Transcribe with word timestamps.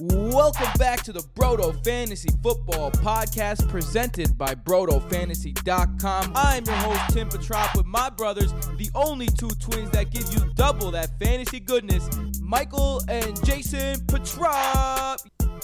Welcome 0.00 0.70
back 0.76 1.02
to 1.04 1.12
the 1.12 1.20
Broto 1.20 1.72
Fantasy 1.84 2.28
Football 2.42 2.90
Podcast 2.90 3.68
presented 3.68 4.36
by 4.36 4.54
BrotoFantasy.com. 4.54 6.32
I'm 6.34 6.64
your 6.64 6.74
host, 6.74 7.14
Tim 7.14 7.28
Petrop, 7.28 7.76
with 7.76 7.86
my 7.86 8.10
brothers, 8.10 8.52
the 8.76 8.90
only 8.96 9.28
two 9.28 9.50
twins 9.50 9.90
that 9.90 10.10
give 10.10 10.24
you 10.32 10.52
double 10.54 10.90
that 10.90 11.16
fantasy 11.20 11.60
goodness, 11.60 12.08
Michael 12.40 13.02
and 13.08 13.42
Jason 13.44 14.04
Petrop. 14.06 15.20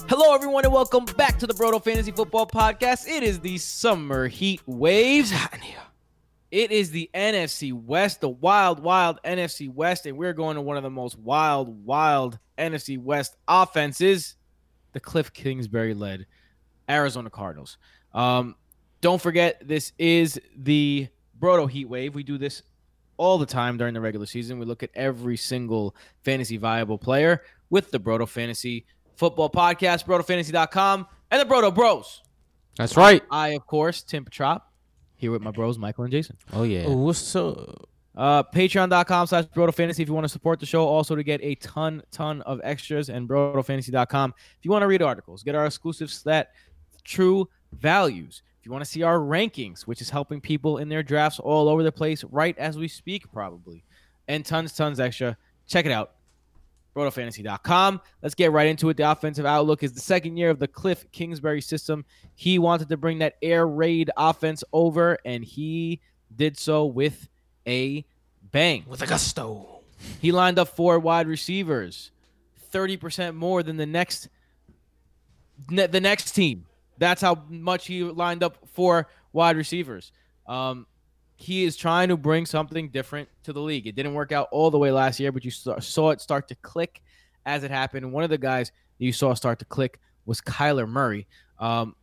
Hello, 0.08 0.32
everyone, 0.32 0.64
and 0.64 0.72
welcome 0.72 1.06
back 1.16 1.38
to 1.40 1.48
the 1.48 1.54
Broto 1.54 1.82
Fantasy 1.82 2.12
Football 2.12 2.46
Podcast. 2.46 3.08
It 3.08 3.24
is 3.24 3.40
the 3.40 3.58
summer 3.58 4.28
heat 4.28 4.60
waves. 4.64 5.32
It 6.50 6.72
is 6.72 6.90
the 6.90 7.08
NFC 7.14 7.72
West, 7.72 8.20
the 8.20 8.28
wild, 8.28 8.80
wild 8.80 9.20
NFC 9.24 9.72
West, 9.72 10.06
and 10.06 10.16
we're 10.16 10.32
going 10.32 10.56
to 10.56 10.62
one 10.62 10.76
of 10.76 10.82
the 10.82 10.90
most 10.90 11.18
wild, 11.18 11.84
wild 11.84 12.38
NFC 12.58 12.98
West 12.98 13.36
offenses, 13.46 14.36
the 14.92 15.00
Cliff 15.00 15.32
Kingsbury 15.32 15.94
led 15.94 16.26
Arizona 16.88 17.30
Cardinals. 17.30 17.78
Um, 18.12 18.56
don't 19.00 19.20
forget, 19.20 19.62
this 19.66 19.92
is 19.98 20.40
the 20.56 21.08
Broto 21.38 21.70
Heat 21.70 21.88
Wave. 21.88 22.14
We 22.14 22.22
do 22.22 22.36
this 22.36 22.62
all 23.16 23.38
the 23.38 23.46
time 23.46 23.76
during 23.76 23.94
the 23.94 24.00
regular 24.00 24.26
season. 24.26 24.58
We 24.58 24.66
look 24.66 24.82
at 24.82 24.90
every 24.94 25.36
single 25.36 25.94
fantasy 26.24 26.56
viable 26.56 26.98
player 26.98 27.42
with 27.70 27.90
the 27.90 28.00
Broto 28.00 28.28
Fantasy 28.28 28.86
Football 29.16 29.50
Podcast, 29.50 30.04
BrotoFantasy.com, 30.06 31.06
and 31.30 31.40
the 31.40 31.54
Broto 31.54 31.74
Bros. 31.74 32.22
That's 32.76 32.96
right. 32.96 33.22
I, 33.30 33.50
of 33.50 33.66
course, 33.66 34.02
Tim 34.02 34.24
Petrop, 34.24 34.69
here 35.20 35.30
with 35.30 35.42
my 35.42 35.50
bros, 35.50 35.78
Michael 35.78 36.04
and 36.04 36.12
Jason. 36.12 36.36
Oh 36.52 36.62
yeah. 36.62 36.84
Oh, 36.86 36.96
what's 36.96 37.36
up? 37.36 37.88
Uh, 38.16 38.42
Patreon.com 38.42 39.26
slash 39.28 39.44
Broto 39.46 39.72
Fantasy 39.72 40.02
if 40.02 40.08
you 40.08 40.14
want 40.14 40.24
to 40.24 40.28
support 40.28 40.58
the 40.58 40.66
show. 40.66 40.86
Also 40.86 41.14
to 41.14 41.22
get 41.22 41.40
a 41.42 41.54
ton, 41.56 42.02
ton 42.10 42.42
of 42.42 42.60
extras 42.64 43.08
and 43.08 43.28
BrotoFantasy.com 43.28 44.34
if 44.36 44.64
you 44.64 44.70
want 44.70 44.82
to 44.82 44.86
read 44.88 45.00
articles, 45.00 45.42
get 45.42 45.54
our 45.54 45.66
exclusive 45.66 46.10
stat, 46.10 46.50
true 47.04 47.48
values. 47.72 48.42
If 48.58 48.66
you 48.66 48.72
want 48.72 48.84
to 48.84 48.90
see 48.90 49.02
our 49.02 49.18
rankings, 49.18 49.82
which 49.82 50.02
is 50.02 50.10
helping 50.10 50.40
people 50.40 50.78
in 50.78 50.88
their 50.88 51.02
drafts 51.02 51.38
all 51.38 51.68
over 51.68 51.82
the 51.82 51.92
place 51.92 52.24
right 52.24 52.56
as 52.58 52.76
we 52.76 52.88
speak, 52.88 53.30
probably, 53.32 53.84
and 54.28 54.44
tons, 54.44 54.74
tons 54.74 55.00
extra. 55.00 55.36
Check 55.66 55.86
it 55.86 55.92
out. 55.92 56.12
BrotoFantasy.com. 56.94 58.00
Let's 58.22 58.34
get 58.34 58.52
right 58.52 58.66
into 58.66 58.88
it. 58.88 58.96
The 58.96 59.10
offensive 59.10 59.46
outlook 59.46 59.82
is 59.82 59.92
the 59.92 60.00
second 60.00 60.36
year 60.36 60.50
of 60.50 60.58
the 60.58 60.68
Cliff 60.68 61.10
Kingsbury 61.12 61.60
system. 61.60 62.04
He 62.34 62.58
wanted 62.58 62.88
to 62.88 62.96
bring 62.96 63.18
that 63.18 63.36
air 63.42 63.66
raid 63.66 64.10
offense 64.16 64.64
over, 64.72 65.18
and 65.24 65.44
he 65.44 66.00
did 66.34 66.58
so 66.58 66.86
with 66.86 67.28
a 67.66 68.04
bang. 68.42 68.84
With 68.86 69.02
a 69.02 69.06
gusto. 69.06 69.80
He 70.20 70.32
lined 70.32 70.58
up 70.58 70.68
four 70.68 70.98
wide 70.98 71.28
receivers, 71.28 72.10
thirty 72.70 72.96
percent 72.96 73.36
more 73.36 73.62
than 73.62 73.76
the 73.76 73.86
next 73.86 74.28
ne- 75.68 75.86
the 75.86 76.00
next 76.00 76.32
team. 76.32 76.66
That's 76.98 77.22
how 77.22 77.44
much 77.48 77.86
he 77.86 78.02
lined 78.02 78.42
up 78.42 78.58
for 78.72 79.08
wide 79.32 79.56
receivers. 79.56 80.12
Um, 80.46 80.86
he 81.40 81.64
is 81.64 81.74
trying 81.74 82.08
to 82.10 82.18
bring 82.18 82.44
something 82.44 82.90
different 82.90 83.26
to 83.44 83.52
the 83.54 83.60
league. 83.60 83.86
It 83.86 83.94
didn't 83.94 84.12
work 84.12 84.30
out 84.30 84.48
all 84.52 84.70
the 84.70 84.76
way 84.78 84.92
last 84.92 85.18
year, 85.18 85.32
but 85.32 85.42
you 85.42 85.50
saw, 85.50 85.78
saw 85.80 86.10
it 86.10 86.20
start 86.20 86.48
to 86.48 86.54
click 86.56 87.00
as 87.46 87.64
it 87.64 87.70
happened. 87.70 88.12
One 88.12 88.22
of 88.24 88.28
the 88.30 88.36
guys 88.36 88.68
that 88.98 89.04
you 89.06 89.12
saw 89.12 89.32
start 89.32 89.58
to 89.60 89.64
click 89.64 89.98
was 90.26 90.42
Kyler 90.42 90.86
Murray. 90.86 91.26
Um, 91.58 91.96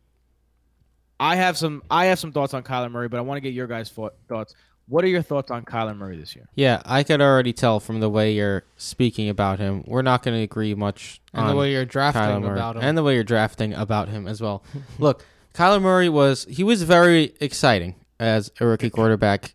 I 1.20 1.36
have 1.36 1.56
some 1.56 1.82
I 1.88 2.06
have 2.06 2.18
some 2.18 2.32
thoughts 2.32 2.52
on 2.52 2.64
Kyler 2.64 2.90
Murray, 2.90 3.08
but 3.08 3.18
I 3.18 3.20
want 3.20 3.36
to 3.36 3.40
get 3.40 3.54
your 3.54 3.68
guys' 3.68 3.90
thoughts. 3.90 4.54
What 4.88 5.04
are 5.04 5.08
your 5.08 5.22
thoughts 5.22 5.52
on 5.52 5.64
Kyler 5.64 5.96
Murray 5.96 6.16
this 6.16 6.34
year? 6.34 6.48
Yeah, 6.56 6.82
I 6.84 7.04
could 7.04 7.20
already 7.20 7.52
tell 7.52 7.78
from 7.78 8.00
the 8.00 8.08
way 8.08 8.32
you're 8.32 8.64
speaking 8.76 9.28
about 9.28 9.60
him. 9.60 9.84
We're 9.86 10.02
not 10.02 10.22
going 10.24 10.36
to 10.36 10.42
agree 10.42 10.74
much 10.74 11.20
And 11.32 11.44
on 11.44 11.50
the 11.50 11.56
way 11.56 11.70
you're 11.72 11.84
drafting 11.84 12.44
about 12.44 12.76
him. 12.76 12.82
and 12.82 12.98
the 12.98 13.02
way 13.04 13.14
you're 13.14 13.22
drafting 13.24 13.72
about 13.74 14.08
him 14.08 14.26
as 14.26 14.40
well. 14.40 14.64
Look, 14.98 15.24
Kyler 15.54 15.80
Murray 15.80 16.08
was 16.08 16.44
he 16.50 16.64
was 16.64 16.82
very 16.82 17.34
exciting 17.40 17.94
as 18.18 18.50
a 18.60 18.66
rookie 18.66 18.90
quarterback. 18.90 19.54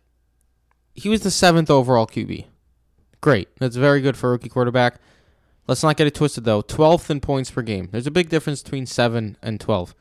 He 0.94 1.08
was 1.08 1.22
the 1.22 1.30
seventh 1.30 1.70
overall 1.70 2.06
QB. 2.06 2.46
Great, 3.20 3.48
that's 3.58 3.76
very 3.76 4.00
good 4.00 4.16
for 4.16 4.28
a 4.28 4.32
rookie 4.32 4.48
quarterback. 4.48 5.00
Let's 5.66 5.82
not 5.82 5.96
get 5.96 6.06
it 6.06 6.14
twisted 6.14 6.44
though. 6.44 6.62
12th 6.62 7.10
in 7.10 7.20
points 7.20 7.50
per 7.50 7.62
game. 7.62 7.88
There's 7.90 8.06
a 8.06 8.10
big 8.10 8.28
difference 8.28 8.62
between 8.62 8.86
7 8.86 9.36
and 9.42 9.60
12. 9.60 9.94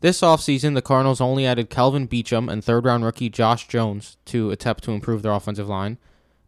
This 0.00 0.20
offseason, 0.20 0.74
the 0.74 0.82
Cardinals 0.82 1.20
only 1.20 1.46
added 1.46 1.70
Kelvin 1.70 2.08
Beachum 2.08 2.52
and 2.52 2.62
third 2.62 2.84
round 2.84 3.04
rookie 3.04 3.30
Josh 3.30 3.68
Jones 3.68 4.16
to 4.26 4.50
attempt 4.50 4.84
to 4.84 4.92
improve 4.92 5.22
their 5.22 5.32
offensive 5.32 5.68
line. 5.68 5.98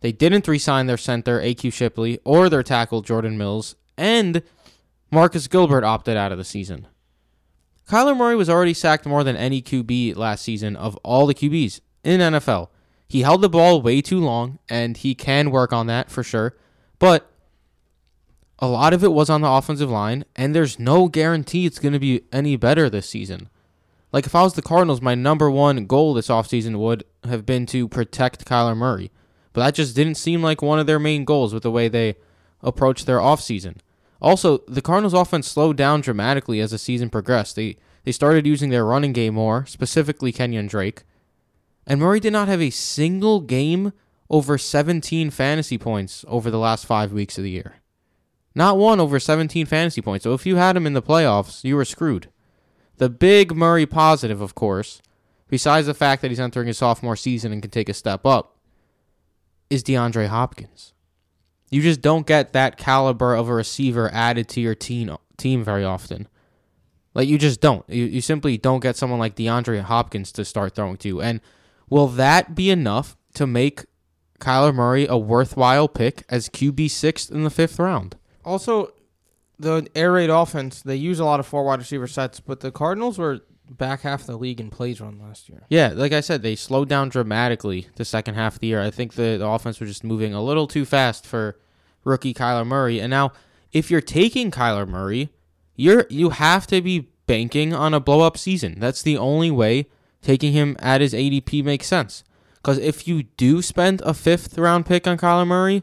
They 0.00 0.12
didn't 0.12 0.47
re 0.47 0.59
sign 0.59 0.87
their 0.87 0.98
center, 0.98 1.41
AQ 1.41 1.72
Shipley, 1.72 2.19
or 2.25 2.48
their 2.48 2.62
tackle, 2.62 3.00
Jordan 3.00 3.38
Mills, 3.38 3.77
and 3.97 4.43
Marcus 5.10 5.47
Gilbert 5.47 5.84
opted 5.84 6.16
out 6.16 6.33
of 6.33 6.38
the 6.38 6.44
season. 6.44 6.87
Kyler 7.88 8.16
Murray 8.16 8.34
was 8.34 8.50
already 8.50 8.74
sacked 8.74 9.06
more 9.06 9.22
than 9.22 9.36
any 9.36 9.62
QB 9.62 10.16
last 10.16 10.42
season 10.42 10.74
of 10.74 10.97
all 11.04 11.26
the 11.26 11.34
QBs 11.34 11.80
in 12.02 12.20
NFL. 12.20 12.69
He 13.08 13.22
held 13.22 13.42
the 13.42 13.48
ball 13.48 13.80
way 13.80 14.00
too 14.00 14.19
long, 14.19 14.58
and 14.69 14.97
he 14.97 15.14
can 15.14 15.52
work 15.52 15.72
on 15.72 15.86
that 15.86 16.10
for 16.10 16.24
sure. 16.24 16.56
But 16.98 17.30
a 18.58 18.66
lot 18.66 18.92
of 18.92 19.04
it 19.04 19.12
was 19.12 19.30
on 19.30 19.42
the 19.42 19.48
offensive 19.48 19.91
line, 19.91 20.24
and 20.34 20.54
there's 20.54 20.78
no 20.80 21.08
guarantee 21.08 21.66
it's 21.66 21.78
going 21.78 21.92
to 21.92 22.00
be 22.00 22.22
any 22.32 22.56
better 22.56 22.91
this 22.91 23.08
season. 23.08 23.48
Like, 24.12 24.26
if 24.26 24.34
I 24.34 24.42
was 24.42 24.54
the 24.54 24.62
Cardinals, 24.62 25.03
my 25.03 25.14
number 25.14 25.48
one 25.50 25.86
goal 25.86 26.14
this 26.14 26.28
offseason 26.28 26.78
would 26.78 27.04
have 27.24 27.47
been 27.47 27.66
to 27.66 27.86
protect 27.86 28.47
Kyler 28.47 28.76
Murray. 28.76 29.12
But 29.53 29.64
that 29.64 29.74
just 29.74 29.94
didn't 29.94 30.16
seem 30.16 30.42
like 30.42 30.60
one 30.60 30.78
of 30.78 30.86
their 30.86 30.98
main 30.98 31.24
goals 31.24 31.54
with 31.54 31.62
the 31.62 31.70
way 31.70 31.88
they 31.88 32.16
approached 32.62 33.06
their 33.06 33.18
offseason. 33.18 33.76
Also, 34.21 34.59
the 34.66 34.82
Cardinals' 34.82 35.15
offense 35.15 35.47
slowed 35.47 35.77
down 35.77 36.00
dramatically 36.00 36.60
as 36.60 36.71
the 36.71 36.78
season 36.78 37.10
progressed. 37.10 37.56
They 37.56 37.77
they 38.04 38.12
started 38.12 38.47
using 38.47 38.71
their 38.71 38.84
running 38.84 39.12
game 39.12 39.34
more, 39.34 39.66
specifically 39.66 40.31
Kenyon 40.31 40.69
Drake. 40.69 41.03
And 41.88 42.00
Murray 42.00 42.21
did 42.21 42.32
not 42.32 42.47
have 42.47 42.62
a 42.62 42.71
single 42.71 43.41
game 43.41 43.93
over 44.31 44.56
17 44.56 45.31
fantasy 45.31 45.77
points 45.77 46.25
over 46.28 46.49
the 46.49 46.59
last 46.59 46.87
five 46.87 47.12
weeks 47.12 47.37
of 47.37 47.44
the 47.44 47.50
year. 47.50 47.77
Not 48.54 48.78
one 48.78 49.00
over 49.00 49.19
17 49.19 49.66
fantasy 49.66 50.00
points. 50.00 50.22
So 50.22 50.34
if 50.34 50.47
you 50.47 50.54
had 50.56 50.77
him 50.77 50.87
in 50.87 50.94
the 50.94 51.03
playoffs, 51.03 51.65
you 51.65 51.75
were 51.77 51.84
screwed. 51.84 52.28
The 52.98 53.10
big 53.10 53.54
Murray 53.54 53.87
positive, 53.87 54.41
of 54.41 54.54
course, 54.54 55.03
besides 55.48 55.87
the 55.87 55.93
fact 55.93 56.22
that 56.22 56.31
he's 56.31 56.41
entering 56.41 56.69
his 56.69 56.78
sophomore 56.78 57.16
season 57.16 57.53
and 57.53 57.60
can 57.60 57.71
take 57.71 57.88
a 57.88 57.94
step 57.94 58.25
up, 58.25 58.56
is 59.69 59.83
DeAndre 59.83 60.28
Hopkins. 60.28 60.94
You 61.71 61.82
just 61.82 62.00
don't 62.00 62.27
get 62.27 62.53
that 62.53 62.77
caliber 62.77 63.34
of 63.34 63.49
a 63.49 63.54
receiver 63.54 64.10
added 64.12 64.49
to 64.50 64.60
your 64.60 64.75
team 64.75 65.16
team 65.37 65.65
very 65.65 65.84
often. 65.84 66.28
Like 67.15 67.28
you 67.28 67.38
just 67.38 67.60
don't. 67.60 67.88
You, 67.88 68.04
you 68.04 68.21
simply 68.21 68.59
don't 68.59 68.81
get 68.81 68.97
someone 68.97 69.19
like 69.19 69.37
DeAndre 69.37 69.81
Hopkins 69.81 70.32
to 70.32 70.44
start 70.44 70.75
throwing 70.75 70.97
to. 70.99 71.22
And 71.22 71.41
will 71.88 72.09
that 72.09 72.54
be 72.54 72.71
enough 72.71 73.16
to 73.34 73.47
make 73.47 73.84
Kyler 74.38 74.75
Murray 74.75 75.06
a 75.06 75.16
worthwhile 75.16 75.88
pick 75.88 76.25
as 76.28 76.49
QB 76.49 76.91
sixth 76.91 77.31
in 77.31 77.43
the 77.43 77.50
fifth 77.50 77.78
round? 77.78 78.16
Also, 78.44 78.93
the 79.59 79.88
air 79.94 80.12
raid 80.12 80.31
offense, 80.31 80.83
they 80.83 80.97
use 80.97 81.19
a 81.19 81.25
lot 81.25 81.41
of 81.41 81.47
four 81.47 81.65
wide 81.65 81.78
receiver 81.78 82.06
sets, 82.06 82.38
but 82.38 82.60
the 82.60 82.71
Cardinals 82.71 83.19
were 83.19 83.41
back 83.71 84.03
half 84.03 84.22
of 84.22 84.27
the 84.27 84.37
league 84.37 84.60
in 84.60 84.71
plays 84.71 85.00
run 85.00 85.19
last 85.19 85.49
year. 85.49 85.65
Yeah, 85.69 85.93
like 85.94 86.12
I 86.12 86.21
said, 86.21 86.43
they 86.43 86.56
slowed 86.56 86.88
down 86.88 87.09
dramatically 87.09 87.88
the 87.97 88.04
second 88.04 88.34
half 88.34 88.54
of 88.54 88.60
the 88.60 88.69
year. 88.69 88.81
I 88.81 88.91
think 88.91 89.15
the, 89.15 89.37
the 89.38 89.47
offense 89.47 89.81
was 89.81 89.91
just 89.91 90.04
moving 90.04 90.34
a 90.34 90.43
little 90.43 90.66
too 90.66 90.84
fast 90.84 91.27
for 91.27 91.59
rookie 92.04 92.34
Kyler 92.34 92.66
Murray. 92.66 93.00
And 93.00 93.10
now, 93.10 93.32
if 93.72 93.91
you're 93.91 94.00
taking 94.00 94.50
Kyler 94.50 94.88
Murray, 94.88 95.31
you're 95.75 96.06
you 96.09 96.31
have 96.31 96.66
to 96.69 96.81
be 96.81 97.09
banking 97.27 97.75
on 97.75 97.93
a 97.93 98.00
blow 98.00 98.21
up 98.21 98.38
season. 98.38 98.78
That's 98.78 99.03
the 99.03 99.19
only 99.19 99.50
way 99.50 99.87
taking 100.22 100.53
him 100.53 100.77
at 100.78 101.00
his 101.00 101.12
ADP 101.12 101.65
makes 101.65 101.87
sense. 101.87 102.25
Because 102.54 102.78
if 102.78 103.06
you 103.06 103.25
do 103.25 103.62
spend 103.62 104.00
a 104.03 104.15
fifth 104.15 104.56
round 104.59 104.87
pick 104.87 105.06
on 105.06 105.19
Kyler 105.19 105.47
Murray, 105.47 105.83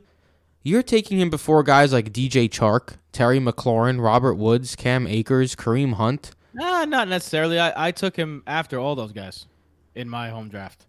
you're 0.63 0.83
taking 0.83 1.19
him 1.19 1.29
before 1.29 1.63
guys 1.63 1.93
like 1.93 2.13
DJ 2.13 2.49
Chark, 2.49 2.97
Terry 3.11 3.39
McLaurin, 3.39 4.03
Robert 4.03 4.35
Woods, 4.35 4.75
Cam 4.75 5.05
Akers, 5.07 5.55
Kareem 5.55 5.93
Hunt. 5.93 6.31
Nah, 6.53 6.85
not 6.85 7.07
necessarily. 7.07 7.59
I, 7.59 7.87
I 7.87 7.91
took 7.91 8.15
him 8.15 8.43
after 8.45 8.79
all 8.79 8.95
those 8.95 9.11
guys 9.11 9.47
in 9.95 10.09
my 10.09 10.29
home 10.29 10.49
draft. 10.49 10.85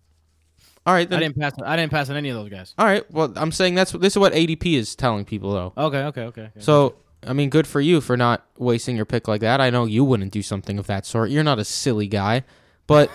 All 0.87 0.93
right, 0.93 1.11
I 1.11 1.19
didn't 1.19 1.38
pass. 1.38 1.52
I 1.64 1.76
didn't 1.76 1.93
pass 1.93 2.11
on 2.11 2.16
any 2.16 2.28
of 2.28 2.37
those 2.37 2.50
guys. 2.50 2.75
All 2.76 2.84
right. 2.84 3.11
Well, 3.11 3.32
I'm 3.37 3.52
saying 3.52 3.75
that's 3.75 3.93
this 3.93 4.12
is 4.12 4.19
what 4.19 4.34
ADP 4.34 4.75
is 4.75 4.94
telling 4.94 5.25
people 5.25 5.52
though. 5.52 5.72
Okay, 5.78 6.02
okay, 6.05 6.22
okay. 6.25 6.43
okay. 6.43 6.50
So, 6.61 6.96
I 7.26 7.32
mean, 7.32 7.49
good 7.49 7.66
for 7.66 7.81
you 7.81 8.02
for 8.02 8.19
not 8.19 8.46
wasting 8.58 8.94
your 8.94 9.06
pick 9.06 9.26
like 9.26 9.40
that. 9.40 9.62
I 9.62 9.70
know 9.70 9.87
you 9.87 10.05
wouldn't 10.05 10.32
do 10.32 10.43
something 10.43 10.78
of 10.78 10.87
that 10.88 11.06
sort. 11.06 11.31
You're 11.31 11.43
not 11.43 11.58
a 11.58 11.64
silly 11.64 12.06
guy, 12.06 12.44
but 12.87 13.11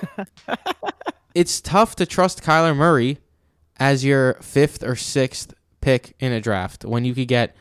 it's 1.35 1.61
tough 1.61 1.95
to 1.97 2.07
trust 2.07 2.41
Kyler 2.41 2.75
Murray 2.75 3.19
as 3.77 4.03
your 4.03 4.33
fifth 4.41 4.83
or 4.83 4.95
sixth 4.95 5.53
pick 5.79 6.15
in 6.19 6.31
a 6.31 6.41
draft 6.41 6.83
when 6.83 7.05
you 7.05 7.13
could 7.13 7.27
get 7.27 7.55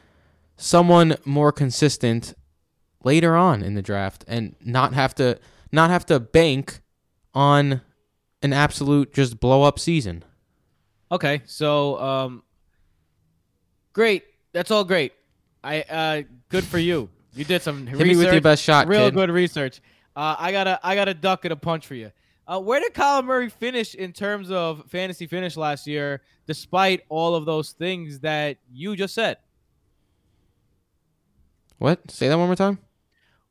someone 0.57 1.17
more 1.27 1.53
consistent 1.53 2.35
later 3.05 3.37
on 3.37 3.63
in 3.63 3.75
the 3.75 3.83
draft 3.83 4.25
and 4.29 4.55
not 4.65 4.93
have 4.95 5.15
to 5.17 5.39
not 5.73 5.91
have 5.91 6.05
to 6.07 6.19
bank 6.21 6.81
on 7.35 7.81
an 8.43 8.53
absolute 8.53 9.13
just 9.13 9.39
blow 9.41 9.63
up 9.63 9.79
season. 9.79 10.25
Okay, 11.11 11.43
so 11.47 11.99
um, 12.01 12.43
great. 13.93 14.25
That's 14.53 14.71
all 14.71 14.85
great. 14.85 15.13
I 15.63 15.83
uh, 15.83 16.23
good 16.49 16.65
for 16.65 16.79
you. 16.79 17.09
You 17.35 17.45
did 17.45 17.63
some 17.63 17.87
Hit 17.87 17.95
research. 17.99 18.09
me 18.09 18.17
with 18.17 18.33
your 18.33 18.41
best 18.41 18.63
shot, 18.63 18.89
Real 18.89 19.07
kid. 19.07 19.15
good 19.15 19.31
research. 19.31 19.81
Uh, 20.17 20.35
I 20.39 20.53
got 20.53 20.67
a 20.67 20.81
I 20.83 20.95
got 20.95 21.09
a 21.09 21.15
duck 21.15 21.45
and 21.45 21.53
a 21.53 21.57
punch 21.57 21.87
for 21.87 21.95
you. 21.95 22.11
Uh, 22.47 22.59
where 22.59 22.81
did 22.81 22.95
Kyler 22.95 23.25
Murray 23.25 23.51
finish 23.51 23.95
in 23.95 24.13
terms 24.13 24.51
of 24.51 24.83
fantasy 24.89 25.27
finish 25.27 25.57
last 25.57 25.87
year, 25.87 26.23
despite 26.47 27.03
all 27.11 27.35
of 27.35 27.45
those 27.45 27.73
things 27.73 28.21
that 28.21 28.57
you 28.73 28.97
just 28.97 29.15
said? 29.15 29.37
What? 31.79 32.11
Say 32.11 32.29
that 32.29 32.39
one 32.39 32.47
more 32.49 32.57
time. 32.57 32.79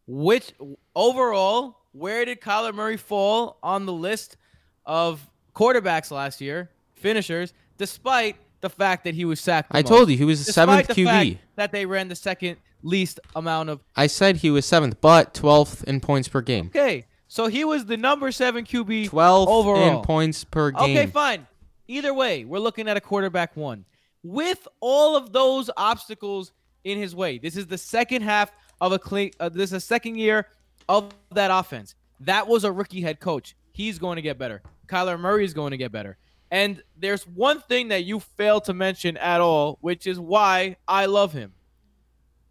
Which 0.08 0.54
overall, 0.96 1.78
where 1.92 2.26
did 2.26 2.42
Kyler 2.42 2.74
Murray 2.74 2.98
fall 2.98 3.58
on 3.62 3.86
the 3.86 3.94
list 3.94 4.38
of 4.86 5.28
quarterbacks 5.54 6.12
last 6.12 6.40
year, 6.42 6.70
finishers, 6.94 7.54
despite 7.78 8.38
the 8.62 8.70
fact 8.70 9.04
that 9.04 9.14
he 9.16 9.26
was 9.26 9.40
sacked? 9.40 9.70
I 9.72 9.82
most? 9.82 9.90
told 9.90 10.10
you 10.10 10.18
he 10.18 10.24
was 10.26 10.46
the 10.46 10.54
seventh 10.54 10.88
the 10.88 10.94
QB. 10.94 11.40
that 11.56 11.72
they 11.72 11.86
ran 11.86 12.08
the 12.08 12.16
second 12.16 12.58
least 12.84 13.20
amount 13.36 13.70
of. 13.70 13.82
I 13.96 14.08
said 14.08 14.38
he 14.38 14.50
was 14.50 14.66
seventh, 14.66 15.02
but 15.02 15.34
twelfth 15.34 15.84
in 15.84 16.00
points 16.00 16.28
per 16.28 16.42
game. 16.42 16.68
Okay, 16.68 17.06
so 17.28 17.48
he 17.48 17.66
was 17.66 17.86
the 17.86 17.98
number 17.98 18.32
seven 18.32 18.64
QB 18.66 19.10
Twelfth 19.10 19.50
overall. 19.50 20.00
in 20.00 20.04
points 20.06 20.44
per 20.46 20.72
game. 20.72 20.98
Okay, 20.98 21.08
fine. 21.08 21.48
Either 21.90 22.14
way, 22.14 22.46
we're 22.46 22.60
looking 22.60 22.88
at 22.88 22.98
a 22.98 23.02
quarterback 23.02 23.56
one. 23.56 23.86
With 24.24 24.68
all 24.80 25.16
of 25.16 25.32
those 25.32 25.70
obstacles 25.78 26.52
in 26.84 26.98
his 26.98 27.16
way, 27.16 27.38
this 27.38 27.56
is 27.56 27.68
the 27.68 27.78
second 27.78 28.24
half 28.24 28.52
of 28.82 28.92
a 28.92 29.00
clean. 29.00 29.32
uh, 29.40 29.50
this 29.50 29.72
is 29.72 29.74
a 29.74 29.80
second 29.80 30.16
year 30.18 30.48
of 30.90 31.14
that 31.32 31.52
offense. 31.52 31.96
That 32.20 32.48
was 32.48 32.64
a 32.64 32.72
rookie 32.72 33.02
head 33.02 33.20
coach. 33.20 33.56
He's 33.72 34.00
going 34.00 34.16
to 34.16 34.22
get 34.22 34.38
better. 34.38 34.62
Kyler 34.88 35.20
Murray 35.20 35.46
is 35.46 35.54
going 35.54 35.72
to 35.72 35.78
get 35.78 35.92
better. 35.92 36.18
And 36.50 36.82
there's 36.96 37.28
one 37.28 37.60
thing 37.62 37.90
that 37.90 38.06
you 38.06 38.20
failed 38.20 38.66
to 38.66 38.74
mention 38.74 39.18
at 39.18 39.42
all, 39.42 39.78
which 39.82 40.08
is 40.08 40.20
why 40.20 40.78
I 40.88 41.06
love 41.06 41.34
him. 41.34 41.54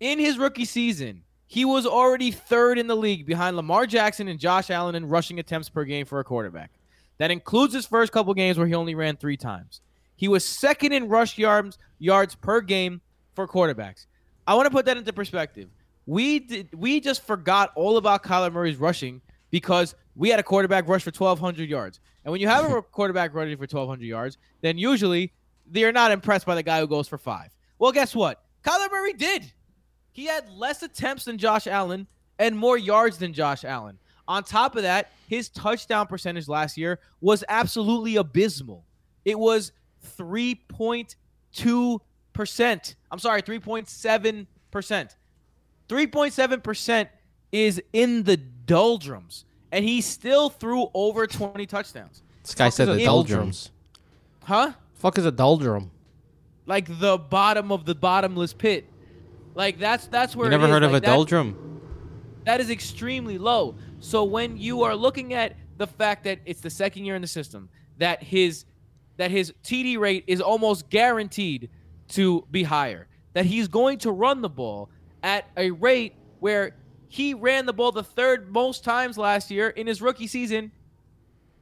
In 0.00 0.18
his 0.18 0.38
rookie 0.38 0.66
season, 0.66 1.22
he 1.46 1.64
was 1.64 1.86
already 1.86 2.30
third 2.30 2.78
in 2.78 2.86
the 2.86 2.96
league 2.96 3.24
behind 3.24 3.56
Lamar 3.56 3.86
Jackson 3.86 4.28
and 4.28 4.38
Josh 4.38 4.68
Allen 4.68 4.94
in 4.94 5.08
rushing 5.08 5.38
attempts 5.38 5.68
per 5.68 5.84
game 5.84 6.04
for 6.04 6.20
a 6.20 6.24
quarterback. 6.24 6.72
That 7.18 7.30
includes 7.30 7.72
his 7.72 7.86
first 7.86 8.12
couple 8.12 8.34
games 8.34 8.58
where 8.58 8.66
he 8.66 8.74
only 8.74 8.94
ran 8.94 9.16
three 9.16 9.38
times. 9.38 9.80
He 10.16 10.28
was 10.28 10.44
second 10.44 10.92
in 10.92 11.08
rush 11.08 11.38
yards 11.38 11.78
yards 11.98 12.34
per 12.34 12.60
game 12.60 13.00
for 13.34 13.46
quarterbacks. 13.46 14.06
I 14.46 14.54
want 14.54 14.66
to 14.66 14.70
put 14.70 14.84
that 14.86 14.96
into 14.96 15.12
perspective. 15.12 15.70
We 16.06 16.38
did, 16.38 16.74
we 16.74 17.00
just 17.00 17.26
forgot 17.26 17.72
all 17.74 17.96
about 17.96 18.22
Kyler 18.22 18.52
Murray's 18.52 18.76
rushing 18.76 19.20
because 19.50 19.94
we 20.14 20.30
had 20.30 20.40
a 20.40 20.42
quarterback 20.42 20.88
rush 20.88 21.02
for 21.02 21.10
1,200 21.10 21.68
yards. 21.68 22.00
And 22.24 22.32
when 22.32 22.40
you 22.40 22.48
have 22.48 22.72
a 22.72 22.82
quarterback 22.92 23.34
running 23.34 23.56
for 23.56 23.62
1,200 23.62 24.04
yards, 24.04 24.38
then 24.60 24.78
usually 24.78 25.32
they're 25.66 25.92
not 25.92 26.12
impressed 26.12 26.46
by 26.46 26.54
the 26.54 26.62
guy 26.62 26.80
who 26.80 26.86
goes 26.86 27.08
for 27.08 27.18
five. 27.18 27.50
Well, 27.78 27.92
guess 27.92 28.14
what? 28.14 28.42
Kyler 28.64 28.90
Murray 28.90 29.12
did. 29.12 29.52
He 30.12 30.26
had 30.26 30.48
less 30.50 30.82
attempts 30.82 31.24
than 31.24 31.38
Josh 31.38 31.66
Allen 31.66 32.06
and 32.38 32.56
more 32.56 32.78
yards 32.78 33.18
than 33.18 33.32
Josh 33.32 33.64
Allen. 33.64 33.98
On 34.28 34.42
top 34.42 34.76
of 34.76 34.82
that, 34.82 35.12
his 35.28 35.48
touchdown 35.48 36.06
percentage 36.06 36.48
last 36.48 36.76
year 36.76 36.98
was 37.20 37.44
absolutely 37.48 38.16
abysmal. 38.16 38.84
It 39.24 39.38
was 39.38 39.72
3.2%. 40.18 42.94
I'm 43.10 43.18
sorry, 43.18 43.42
3.7%. 43.42 45.16
3.7% 45.88 47.08
is 47.52 47.82
in 47.92 48.24
the 48.24 48.36
doldrums. 48.36 49.44
And 49.72 49.84
he 49.84 50.00
still 50.00 50.48
threw 50.50 50.88
over 50.94 51.26
20 51.26 51.66
touchdowns. 51.66 52.22
This 52.42 52.54
guy 52.54 52.68
said 52.68 52.88
the 52.88 53.04
doldrums. 53.04 53.70
Huh? 54.44 54.72
Fuck 54.94 55.18
is 55.18 55.26
a 55.26 55.32
doldrum. 55.32 55.90
Like 56.66 56.98
the 57.00 57.18
bottom 57.18 57.72
of 57.72 57.84
the 57.84 57.94
bottomless 57.94 58.52
pit. 58.52 58.88
Like 59.54 59.78
that's 59.78 60.06
that's 60.06 60.36
where 60.36 60.46
You 60.46 60.50
never 60.50 60.68
heard 60.68 60.82
of 60.82 60.92
Like, 60.92 61.02
a 61.02 61.06
that- 61.06 61.12
doldrum? 61.12 61.80
that 62.44 62.60
is 62.60 62.70
extremely 62.70 63.38
low. 63.38 63.74
So 64.00 64.22
when 64.24 64.56
you 64.56 64.82
are 64.82 64.94
looking 64.94 65.34
at 65.34 65.56
the 65.78 65.86
fact 65.86 66.24
that 66.24 66.38
it's 66.44 66.60
the 66.60 66.70
second 66.70 67.04
year 67.04 67.16
in 67.16 67.22
the 67.22 67.28
system, 67.28 67.68
that 67.98 68.22
his 68.22 68.64
that 69.16 69.30
his 69.30 69.52
TD 69.64 69.98
rate 69.98 70.24
is 70.26 70.40
almost 70.40 70.88
guaranteed 70.90 71.68
to 72.10 72.46
be 72.50 72.62
higher, 72.62 73.08
that 73.32 73.46
he's 73.46 73.66
going 73.66 73.98
to 73.98 74.12
run 74.12 74.42
the 74.42 74.48
ball 74.48 74.90
at 75.26 75.50
a 75.56 75.72
rate 75.72 76.14
where 76.38 76.76
he 77.08 77.34
ran 77.34 77.66
the 77.66 77.72
ball 77.72 77.90
the 77.90 78.04
third 78.04 78.50
most 78.50 78.84
times 78.84 79.18
last 79.18 79.50
year 79.50 79.68
in 79.70 79.86
his 79.86 80.00
rookie 80.00 80.28
season 80.28 80.70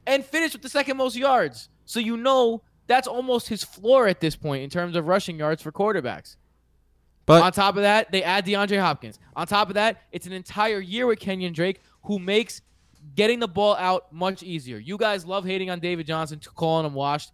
and 0.05 0.23
finished 0.23 0.53
with 0.53 0.61
the 0.61 0.69
second 0.69 0.97
most 0.97 1.15
yards. 1.15 1.69
So 1.85 1.99
you 1.99 2.15
know 2.15 2.61
that's 2.85 3.07
almost 3.07 3.49
his 3.49 3.63
floor 3.63 4.07
at 4.07 4.21
this 4.21 4.35
point 4.35 4.63
in 4.63 4.69
terms 4.69 4.95
of 4.95 5.07
rushing 5.07 5.39
yards 5.39 5.63
for 5.63 5.71
quarterbacks. 5.71 6.35
But 7.25 7.41
On 7.41 7.51
top 7.51 7.75
of 7.75 7.81
that, 7.81 8.11
they 8.11 8.21
add 8.21 8.45
DeAndre 8.45 8.79
Hopkins. 8.79 9.17
On 9.35 9.47
top 9.47 9.69
of 9.69 9.73
that, 9.73 10.03
it's 10.11 10.27
an 10.27 10.33
entire 10.33 10.79
year 10.79 11.07
with 11.07 11.17
Kenyon 11.17 11.53
Drake, 11.53 11.81
who 12.03 12.19
makes 12.19 12.61
getting 13.15 13.39
the 13.39 13.47
ball 13.47 13.75
out 13.77 14.13
much 14.13 14.43
easier. 14.43 14.77
You 14.77 14.95
guys 14.95 15.25
love 15.25 15.43
hating 15.43 15.71
on 15.71 15.79
David 15.79 16.05
Johnson, 16.05 16.39
calling 16.53 16.85
him 16.85 16.93
washed. 16.93 17.31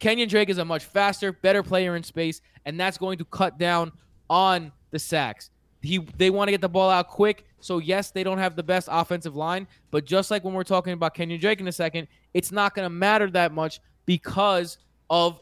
Kenyon 0.00 0.28
Drake 0.28 0.50
is 0.50 0.58
a 0.58 0.64
much 0.64 0.84
faster, 0.84 1.32
better 1.32 1.62
player 1.62 1.94
in 1.94 2.02
space, 2.02 2.40
and 2.64 2.80
that's 2.80 2.98
going 2.98 3.18
to 3.18 3.24
cut 3.24 3.58
down 3.58 3.92
on 4.28 4.72
the 4.90 4.98
sacks. 4.98 5.50
He, 5.82 5.98
they 6.16 6.30
want 6.30 6.48
to 6.48 6.52
get 6.52 6.60
the 6.60 6.68
ball 6.68 6.90
out 6.90 7.08
quick. 7.08 7.44
So 7.60 7.78
yes, 7.78 8.10
they 8.10 8.24
don't 8.24 8.38
have 8.38 8.56
the 8.56 8.62
best 8.62 8.88
offensive 8.90 9.36
line, 9.36 9.66
but 9.90 10.04
just 10.04 10.30
like 10.30 10.44
when 10.44 10.54
we're 10.54 10.64
talking 10.64 10.92
about 10.92 11.14
Kenyon 11.14 11.40
Drake 11.40 11.60
in 11.60 11.68
a 11.68 11.72
second, 11.72 12.08
it's 12.34 12.52
not 12.52 12.74
going 12.74 12.86
to 12.86 12.90
matter 12.90 13.30
that 13.30 13.52
much 13.52 13.80
because 14.06 14.78
of 15.10 15.40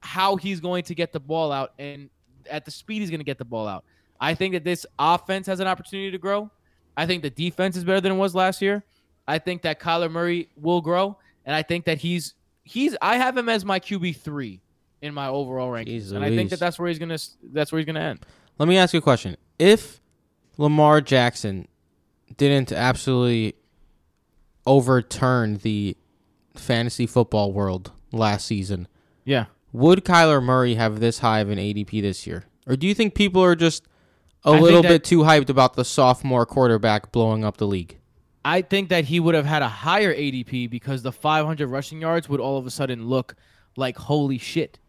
how 0.00 0.36
he's 0.36 0.60
going 0.60 0.82
to 0.84 0.94
get 0.94 1.12
the 1.12 1.20
ball 1.20 1.52
out 1.52 1.72
and 1.78 2.10
at 2.50 2.64
the 2.64 2.70
speed 2.70 3.00
he's 3.00 3.10
going 3.10 3.20
to 3.20 3.24
get 3.24 3.38
the 3.38 3.44
ball 3.44 3.68
out. 3.68 3.84
I 4.20 4.34
think 4.34 4.54
that 4.54 4.64
this 4.64 4.86
offense 4.98 5.46
has 5.46 5.60
an 5.60 5.66
opportunity 5.66 6.10
to 6.10 6.18
grow. 6.18 6.50
I 6.96 7.06
think 7.06 7.22
the 7.22 7.30
defense 7.30 7.76
is 7.76 7.84
better 7.84 8.00
than 8.00 8.12
it 8.12 8.16
was 8.16 8.34
last 8.34 8.62
year. 8.62 8.84
I 9.26 9.38
think 9.38 9.62
that 9.62 9.80
Kyler 9.80 10.10
Murray 10.10 10.48
will 10.56 10.80
grow, 10.80 11.18
and 11.46 11.54
I 11.54 11.62
think 11.62 11.84
that 11.86 11.98
he's 11.98 12.34
he's. 12.64 12.96
I 13.00 13.16
have 13.16 13.36
him 13.36 13.48
as 13.48 13.64
my 13.64 13.80
QB 13.80 14.16
three 14.16 14.60
in 15.00 15.14
my 15.14 15.28
overall 15.28 15.70
rankings, 15.70 16.08
Jeez 16.08 16.12
and 16.12 16.24
I 16.24 16.30
think 16.30 16.50
that 16.50 16.60
that's 16.60 16.78
where 16.78 16.88
he's 16.88 16.98
gonna 16.98 17.18
that's 17.52 17.72
where 17.72 17.78
he's 17.78 17.86
gonna 17.86 18.00
end. 18.00 18.26
let 18.58 18.68
me 18.68 18.76
ask 18.76 18.92
you 18.92 18.98
a 18.98 19.02
question. 19.02 19.36
If 19.62 20.00
Lamar 20.58 21.00
Jackson 21.00 21.68
didn't 22.36 22.72
absolutely 22.72 23.54
overturn 24.66 25.58
the 25.58 25.96
fantasy 26.56 27.06
football 27.06 27.52
world 27.52 27.92
last 28.10 28.44
season, 28.46 28.88
Yeah, 29.24 29.44
would 29.72 30.04
Kyler 30.04 30.42
Murray 30.42 30.74
have 30.74 30.98
this 30.98 31.20
high 31.20 31.38
of 31.38 31.48
an 31.48 31.58
ADP 31.60 32.00
this 32.02 32.26
year? 32.26 32.46
Or 32.66 32.74
do 32.74 32.88
you 32.88 32.94
think 32.94 33.14
people 33.14 33.40
are 33.40 33.54
just 33.54 33.84
a 34.44 34.50
I 34.50 34.58
little 34.58 34.82
that- 34.82 34.88
bit 34.88 35.04
too 35.04 35.20
hyped 35.20 35.48
about 35.48 35.74
the 35.74 35.84
sophomore 35.84 36.44
quarterback 36.44 37.12
blowing 37.12 37.44
up 37.44 37.58
the 37.58 37.66
league? 37.68 37.98
I 38.44 38.62
think 38.62 38.88
that 38.88 39.04
he 39.04 39.20
would 39.20 39.36
have 39.36 39.46
had 39.46 39.62
a 39.62 39.68
higher 39.68 40.12
ADP 40.12 40.66
because 40.68 41.02
the 41.02 41.12
500 41.12 41.68
rushing 41.68 42.00
yards 42.00 42.28
would 42.28 42.40
all 42.40 42.58
of 42.58 42.66
a 42.66 42.70
sudden 42.70 43.06
look 43.06 43.36
like 43.76 43.96
holy 43.96 44.38
shit. 44.38 44.80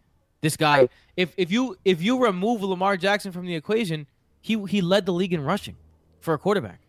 This 0.41 0.57
guy, 0.57 0.89
if 1.15 1.31
if 1.37 1.51
you 1.51 1.77
if 1.85 2.01
you 2.01 2.21
remove 2.23 2.63
Lamar 2.63 2.97
Jackson 2.97 3.31
from 3.31 3.45
the 3.45 3.53
equation, 3.53 4.07
he 4.43 4.61
he 4.65 4.81
led 4.81 5.07
the 5.07 5.13
league 5.13 5.33
in 5.33 5.41
rushing 5.43 5.75
for 6.19 6.33
a 6.35 6.37
quarterback. 6.37 6.81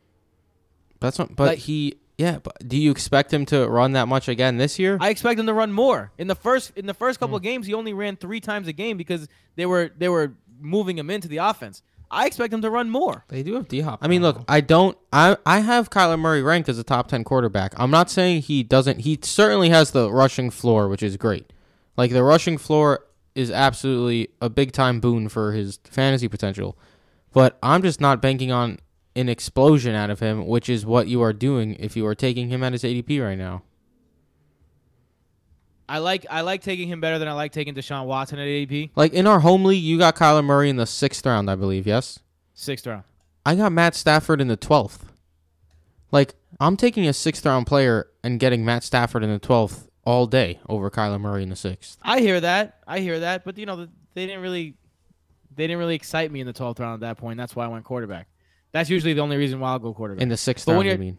That's 1.00 1.18
not, 1.18 1.34
but 1.36 1.46
Like- 1.48 1.58
he, 1.60 1.94
yeah, 2.18 2.38
but 2.42 2.66
do 2.68 2.76
you 2.76 2.90
expect 2.90 3.32
him 3.32 3.44
to 3.46 3.66
run 3.68 3.92
that 3.92 4.08
much 4.08 4.28
again 4.28 4.56
this 4.56 4.78
year? 4.78 4.98
I 5.00 5.08
expect 5.10 5.38
him 5.40 5.46
to 5.46 5.54
run 5.54 5.72
more. 5.72 6.12
In 6.18 6.26
the 6.28 6.34
first 6.34 6.72
in 6.76 6.86
the 6.86 6.94
first 6.94 7.18
couple 7.20 7.36
of 7.36 7.42
games, 7.42 7.66
he 7.66 7.74
only 7.74 7.92
ran 7.92 8.16
three 8.16 8.40
times 8.40 8.68
a 8.68 8.72
game 8.72 8.96
because 8.96 9.28
they 9.56 9.66
were 9.66 9.90
they 9.96 10.08
were 10.08 10.34
moving 10.60 10.98
him 10.98 11.10
into 11.10 11.28
the 11.28 11.38
offense. 11.38 11.82
I 12.10 12.26
expect 12.26 12.52
him 12.52 12.62
to 12.62 12.70
run 12.70 12.90
more. 12.90 13.24
They 13.28 13.42
do 13.42 13.54
have 13.54 13.66
D 13.68 13.80
Hop. 13.80 13.98
I 14.02 14.08
mean, 14.08 14.22
look, 14.22 14.44
I 14.48 14.60
don't. 14.60 14.96
I 15.12 15.36
I 15.46 15.60
have 15.60 15.90
Kyler 15.90 16.18
Murray 16.18 16.42
ranked 16.42 16.68
as 16.68 16.78
a 16.78 16.84
top 16.84 17.08
ten 17.08 17.24
quarterback. 17.24 17.72
I'm 17.78 17.90
not 17.90 18.10
saying 18.10 18.42
he 18.42 18.62
doesn't. 18.62 19.00
He 19.00 19.18
certainly 19.22 19.70
has 19.70 19.90
the 19.92 20.10
rushing 20.12 20.50
floor, 20.50 20.88
which 20.88 21.02
is 21.02 21.16
great. 21.16 21.52
Like 21.96 22.10
the 22.12 22.22
rushing 22.22 22.58
floor 22.58 23.04
is 23.34 23.50
absolutely 23.50 24.28
a 24.40 24.48
big 24.48 24.70
time 24.72 25.00
boon 25.00 25.28
for 25.28 25.52
his 25.52 25.78
fantasy 25.84 26.28
potential. 26.28 26.76
But 27.34 27.58
I'm 27.62 27.82
just 27.82 28.00
not 28.00 28.22
banking 28.22 28.50
on 28.50 28.78
an 29.16 29.28
explosion 29.28 29.94
out 29.94 30.08
of 30.08 30.20
him, 30.20 30.46
which 30.46 30.68
is 30.68 30.86
what 30.86 31.08
you 31.08 31.20
are 31.20 31.32
doing 31.32 31.76
if 31.78 31.96
you 31.96 32.06
are 32.06 32.14
taking 32.14 32.48
him 32.48 32.62
at 32.62 32.72
his 32.72 32.82
ADP 32.82 33.22
right 33.22 33.36
now. 33.36 33.62
I 35.88 35.98
like 35.98 36.24
I 36.30 36.40
like 36.40 36.62
taking 36.62 36.88
him 36.88 37.00
better 37.00 37.18
than 37.18 37.28
I 37.28 37.32
like 37.32 37.52
taking 37.52 37.74
Deshaun 37.74 38.06
Watson 38.06 38.38
at 38.38 38.46
ADP. 38.46 38.92
Like 38.96 39.12
in 39.12 39.26
our 39.26 39.40
home 39.40 39.64
league, 39.64 39.82
you 39.82 39.98
got 39.98 40.16
Kyler 40.16 40.44
Murray 40.44 40.70
in 40.70 40.76
the 40.76 40.86
sixth 40.86 41.26
round, 41.26 41.50
I 41.50 41.56
believe. 41.56 41.86
Yes, 41.86 42.20
Sixth 42.54 42.86
round. 42.86 43.04
I 43.44 43.54
got 43.54 43.72
Matt 43.72 43.94
Stafford 43.94 44.40
in 44.40 44.48
the 44.48 44.56
twelfth. 44.56 45.12
Like 46.10 46.34
I'm 46.58 46.76
taking 46.76 47.06
a 47.06 47.12
sixth 47.12 47.44
round 47.44 47.66
player 47.66 48.08
and 48.22 48.40
getting 48.40 48.64
Matt 48.64 48.82
Stafford 48.84 49.22
in 49.22 49.30
the 49.30 49.38
twelfth 49.38 49.88
all 50.04 50.26
day 50.26 50.58
over 50.68 50.90
Kyler 50.90 51.20
Murray 51.20 51.42
in 51.42 51.50
the 51.50 51.56
sixth. 51.56 51.98
I 52.02 52.20
hear 52.20 52.40
that. 52.40 52.78
I 52.86 53.00
hear 53.00 53.20
that. 53.20 53.44
But 53.44 53.58
you 53.58 53.66
know, 53.66 53.86
they 54.14 54.26
didn't 54.26 54.40
really 54.40 54.76
they 55.56 55.64
didn't 55.66 55.78
really 55.78 55.94
excite 55.94 56.30
me 56.30 56.40
in 56.40 56.46
the 56.46 56.52
twelfth 56.52 56.80
round 56.80 56.94
at 56.94 57.00
that 57.08 57.18
point. 57.18 57.36
That's 57.38 57.54
why 57.56 57.64
I 57.64 57.68
went 57.68 57.84
quarterback. 57.84 58.28
That's 58.72 58.90
usually 58.90 59.12
the 59.14 59.20
only 59.20 59.36
reason 59.36 59.60
why 59.60 59.70
I'll 59.70 59.78
go 59.78 59.94
quarterback 59.94 60.22
In 60.22 60.28
the 60.28 60.36
sixth 60.36 60.66
But 60.66 60.72
round, 60.72 60.86
you 60.86 60.98
mean? 60.98 61.18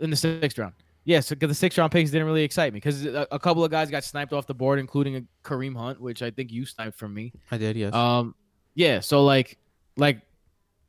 in 0.00 0.10
the 0.10 0.16
sixth 0.16 0.58
round. 0.58 0.72
Yes, 1.04 1.28
because 1.28 1.48
the 1.48 1.54
sixth 1.54 1.78
round 1.78 1.92
picks 1.92 2.10
didn't 2.10 2.26
really 2.26 2.42
excite 2.42 2.72
me 2.72 2.78
because 2.78 3.04
a, 3.06 3.26
a 3.32 3.38
couple 3.38 3.64
of 3.64 3.70
guys 3.70 3.90
got 3.90 4.04
sniped 4.04 4.32
off 4.32 4.46
the 4.46 4.54
board, 4.54 4.78
including 4.78 5.16
a 5.16 5.22
Kareem 5.44 5.76
Hunt, 5.76 6.00
which 6.00 6.22
I 6.22 6.30
think 6.30 6.52
you 6.52 6.64
sniped 6.66 6.96
from 6.98 7.14
me. 7.14 7.32
I 7.50 7.58
did, 7.58 7.76
yes. 7.76 7.94
Um, 7.94 8.34
yeah. 8.74 9.00
So 9.00 9.24
like, 9.24 9.58
like 9.96 10.20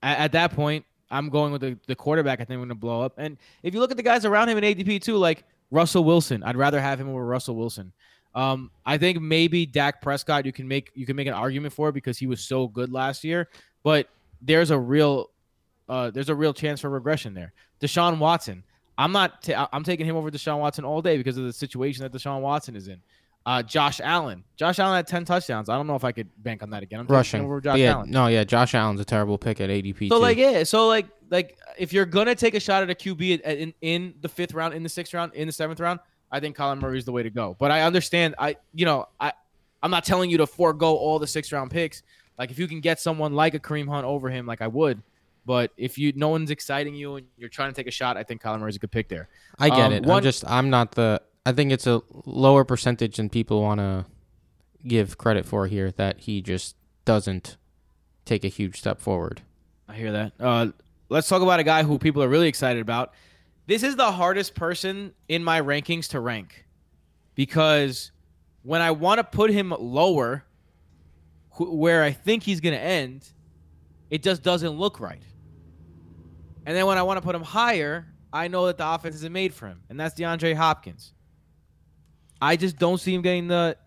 at, 0.04 0.20
at 0.20 0.32
that 0.34 0.54
point, 0.54 0.86
I'm 1.10 1.30
going 1.30 1.52
with 1.52 1.62
the, 1.62 1.78
the 1.88 1.96
quarterback. 1.96 2.40
I 2.40 2.46
think 2.46 2.60
we're 2.60 2.66
gonna 2.66 2.76
blow 2.76 3.02
up. 3.02 3.14
And 3.18 3.38
if 3.64 3.74
you 3.74 3.80
look 3.80 3.92
at 3.92 3.98
the 3.98 4.04
guys 4.04 4.24
around 4.26 4.50
him 4.50 4.58
in 4.58 4.64
ADP 4.64 5.02
too, 5.02 5.18
like 5.18 5.44
Russell 5.72 6.04
Wilson, 6.04 6.44
I'd 6.44 6.58
rather 6.58 6.80
have 6.80 7.00
him 7.00 7.10
over 7.10 7.26
Russell 7.26 7.56
Wilson. 7.56 7.92
Um, 8.34 8.72
I 8.86 8.98
think 8.98 9.22
maybe 9.22 9.66
Dak 9.66 10.02
Prescott 10.02 10.46
you 10.46 10.54
can 10.54 10.68
make 10.68 10.92
you 10.94 11.06
can 11.06 11.16
make 11.16 11.28
an 11.28 11.34
argument 11.34 11.74
for 11.74 11.92
because 11.92 12.18
he 12.18 12.28
was 12.28 12.42
so 12.42 12.68
good 12.68 12.92
last 12.92 13.24
year, 13.24 13.50
but 13.84 14.08
there's 14.42 14.72
a 14.72 14.80
real 14.80 15.30
uh, 15.90 16.10
there's 16.12 16.30
a 16.30 16.36
real 16.36 16.54
chance 16.54 16.82
for 16.82 16.90
regression 16.90 17.34
there. 17.34 17.54
Deshaun 17.82 18.20
Watson, 18.20 18.64
I'm 18.98 19.12
not 19.12 19.50
i 19.50 19.68
I'm 19.74 19.84
taking 19.84 20.06
him 20.06 20.16
over 20.16 20.32
Deshaun 20.32 20.60
Watson 20.60 20.86
all 20.86 21.02
day 21.02 21.18
because 21.18 21.38
of 21.38 21.44
the 21.44 21.54
situation 21.54 22.04
that 22.04 22.14
Deshaun 22.14 22.42
Watson 22.42 22.76
is 22.76 22.88
in. 22.88 23.02
Uh, 23.44 23.64
Josh 23.64 24.00
Allen, 24.02 24.44
Josh 24.56 24.78
Allen 24.78 24.96
had 24.96 25.08
10 25.08 25.26
touchdowns. 25.26 25.68
I 25.68 25.76
don't 25.76 25.88
know 25.88 25.96
if 25.96 26.04
I 26.04 26.12
could 26.12 26.30
bank 26.44 26.62
on 26.62 26.70
that 26.70 26.84
again. 26.84 27.00
I'm 27.00 27.08
Rushing. 27.08 27.44
over 27.44 27.60
Josh 27.60 27.80
yeah, 27.80 27.94
Allen. 27.94 28.12
no, 28.12 28.28
yeah, 28.28 28.44
Josh 28.44 28.76
Allen's 28.76 29.02
a 29.02 29.06
terrible 29.06 29.40
pick 29.40 29.60
at 29.60 29.70
ADP. 29.72 30.10
So 30.10 30.16
too. 30.16 30.22
like 30.22 30.38
yeah, 30.38 30.64
so 30.64 30.88
like 30.88 31.08
like 31.32 31.58
if 31.78 31.92
you're 31.92 32.06
gonna 32.06 32.36
take 32.36 32.54
a 32.54 32.60
shot 32.60 32.84
at 32.84 32.90
a 32.92 32.96
QB 32.96 33.42
in 33.42 33.74
in 33.82 34.14
the 34.22 34.30
fifth 34.30 34.54
round, 34.54 34.76
in 34.76 34.84
the 34.84 34.90
sixth 34.90 35.14
round, 35.14 35.34
in 35.34 35.48
the 35.48 35.54
seventh 35.54 35.80
round, 35.80 36.00
I 36.32 36.40
think 36.40 36.56
Kyler 36.56 36.80
Murray 36.80 36.98
is 36.98 37.06
the 37.06 37.12
way 37.12 37.24
to 37.24 37.30
go. 37.30 37.56
But 37.60 37.72
I 37.72 37.82
understand, 37.82 38.36
I 38.40 38.58
you 38.74 38.86
know 38.86 39.08
I 39.20 39.34
I'm 39.84 39.92
not 39.92 40.06
telling 40.06 40.30
you 40.30 40.38
to 40.38 40.48
forego 40.48 40.96
all 40.96 41.20
the 41.20 41.28
six 41.28 41.52
round 41.52 41.72
picks. 41.72 42.04
Like 42.38 42.52
if 42.52 42.60
you 42.60 42.68
can 42.68 42.80
get 42.80 43.00
someone 43.00 43.34
like 43.34 43.54
a 43.54 43.60
Kareem 43.60 43.88
Hunt 43.88 44.06
over 44.06 44.30
him, 44.30 44.46
like 44.46 44.62
I 44.62 44.68
would. 44.68 45.02
But 45.46 45.72
if 45.76 45.98
you 45.98 46.14
no 46.16 46.30
one's 46.30 46.52
exciting 46.52 46.96
you 46.96 47.16
and 47.16 47.28
you're 47.38 47.50
trying 47.50 47.72
to 47.72 47.76
take 47.76 47.88
a 47.88 47.92
shot, 47.92 48.16
I 48.18 48.24
think 48.24 48.42
Kyler 48.42 48.60
Murray's 48.60 48.76
a 48.76 48.80
good 48.80 48.92
pick 48.92 49.10
there. 49.10 49.28
I 49.60 49.70
get 49.70 49.80
um, 49.80 49.94
it. 49.94 50.06
one- 50.06 50.18
I'm 50.18 50.24
just 50.24 50.48
I'm 50.48 50.70
not 50.70 50.94
the. 50.94 51.22
I 51.46 51.52
think 51.52 51.72
it's 51.72 51.88
a 51.88 52.04
lower 52.26 52.64
percentage 52.64 53.18
than 53.18 53.30
people 53.30 53.62
want 53.62 53.80
to 53.80 54.06
give 54.88 55.18
credit 55.18 55.46
for 55.46 55.66
here. 55.66 55.92
That 55.92 56.20
he 56.22 56.42
just 56.42 56.76
doesn't 57.06 57.58
take 58.26 58.46
a 58.46 58.48
huge 58.48 58.78
step 58.78 59.02
forward. 59.02 59.42
I 59.88 59.96
hear 59.96 60.12
that. 60.12 60.34
Uh, 60.40 60.68
let's 61.10 61.28
talk 61.28 61.42
about 61.42 61.60
a 61.60 61.64
guy 61.64 61.84
who 61.84 61.98
people 61.98 62.22
are 62.24 62.30
really 62.30 62.48
excited 62.48 62.82
about. 62.82 63.14
This 63.72 63.84
is 63.84 63.96
the 63.96 64.12
hardest 64.12 64.54
person 64.54 65.14
in 65.30 65.46
my 65.46 65.62
rankings 65.62 66.10
to 66.10 66.20
rank 66.20 66.66
because 67.36 68.12
when 68.64 68.82
I 68.82 68.92
want 68.92 69.20
to 69.20 69.24
put 69.24 69.50
him 69.50 69.74
lower, 69.80 70.44
wh- 71.52 71.74
where 71.74 72.04
I 72.04 72.12
think 72.12 72.44
he's 72.44 72.60
going 72.60 72.76
to 72.76 72.82
end, 72.82 73.30
it 74.10 74.24
just 74.24 74.44
doesn't 74.44 74.72
look 74.72 75.00
right. 75.00 75.22
And 76.66 76.76
then 76.76 76.86
when 76.86 76.98
I 76.98 77.04
want 77.04 77.16
to 77.16 77.22
put 77.22 77.34
him 77.34 77.44
higher, 77.44 78.08
I 78.34 78.50
know 78.50 78.66
that 78.66 78.78
the 78.78 78.86
offense 78.86 79.16
isn't 79.16 79.32
made 79.32 79.54
for 79.54 79.68
him, 79.68 79.80
and 79.90 79.98
that's 79.98 80.20
DeAndre 80.20 80.54
Hopkins. 80.54 81.14
I 82.42 82.58
just 82.58 82.78
don't 82.78 82.98
see 82.98 83.16
him 83.16 83.22
getting 83.22 83.48
the 83.48 83.78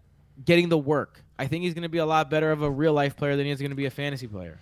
getting 0.42 0.70
the 0.70 0.78
work. 0.78 1.22
I 1.38 1.46
think 1.46 1.62
he's 1.62 1.74
going 1.74 1.82
to 1.82 1.90
be 1.90 1.98
a 1.98 2.06
lot 2.06 2.30
better 2.30 2.50
of 2.52 2.62
a 2.62 2.70
real 2.70 2.94
life 2.94 3.18
player 3.18 3.36
than 3.36 3.44
he 3.44 3.52
is 3.52 3.60
going 3.60 3.70
to 3.70 3.76
be 3.76 3.84
a 3.84 3.90
fantasy 3.90 4.28
player 4.28 4.56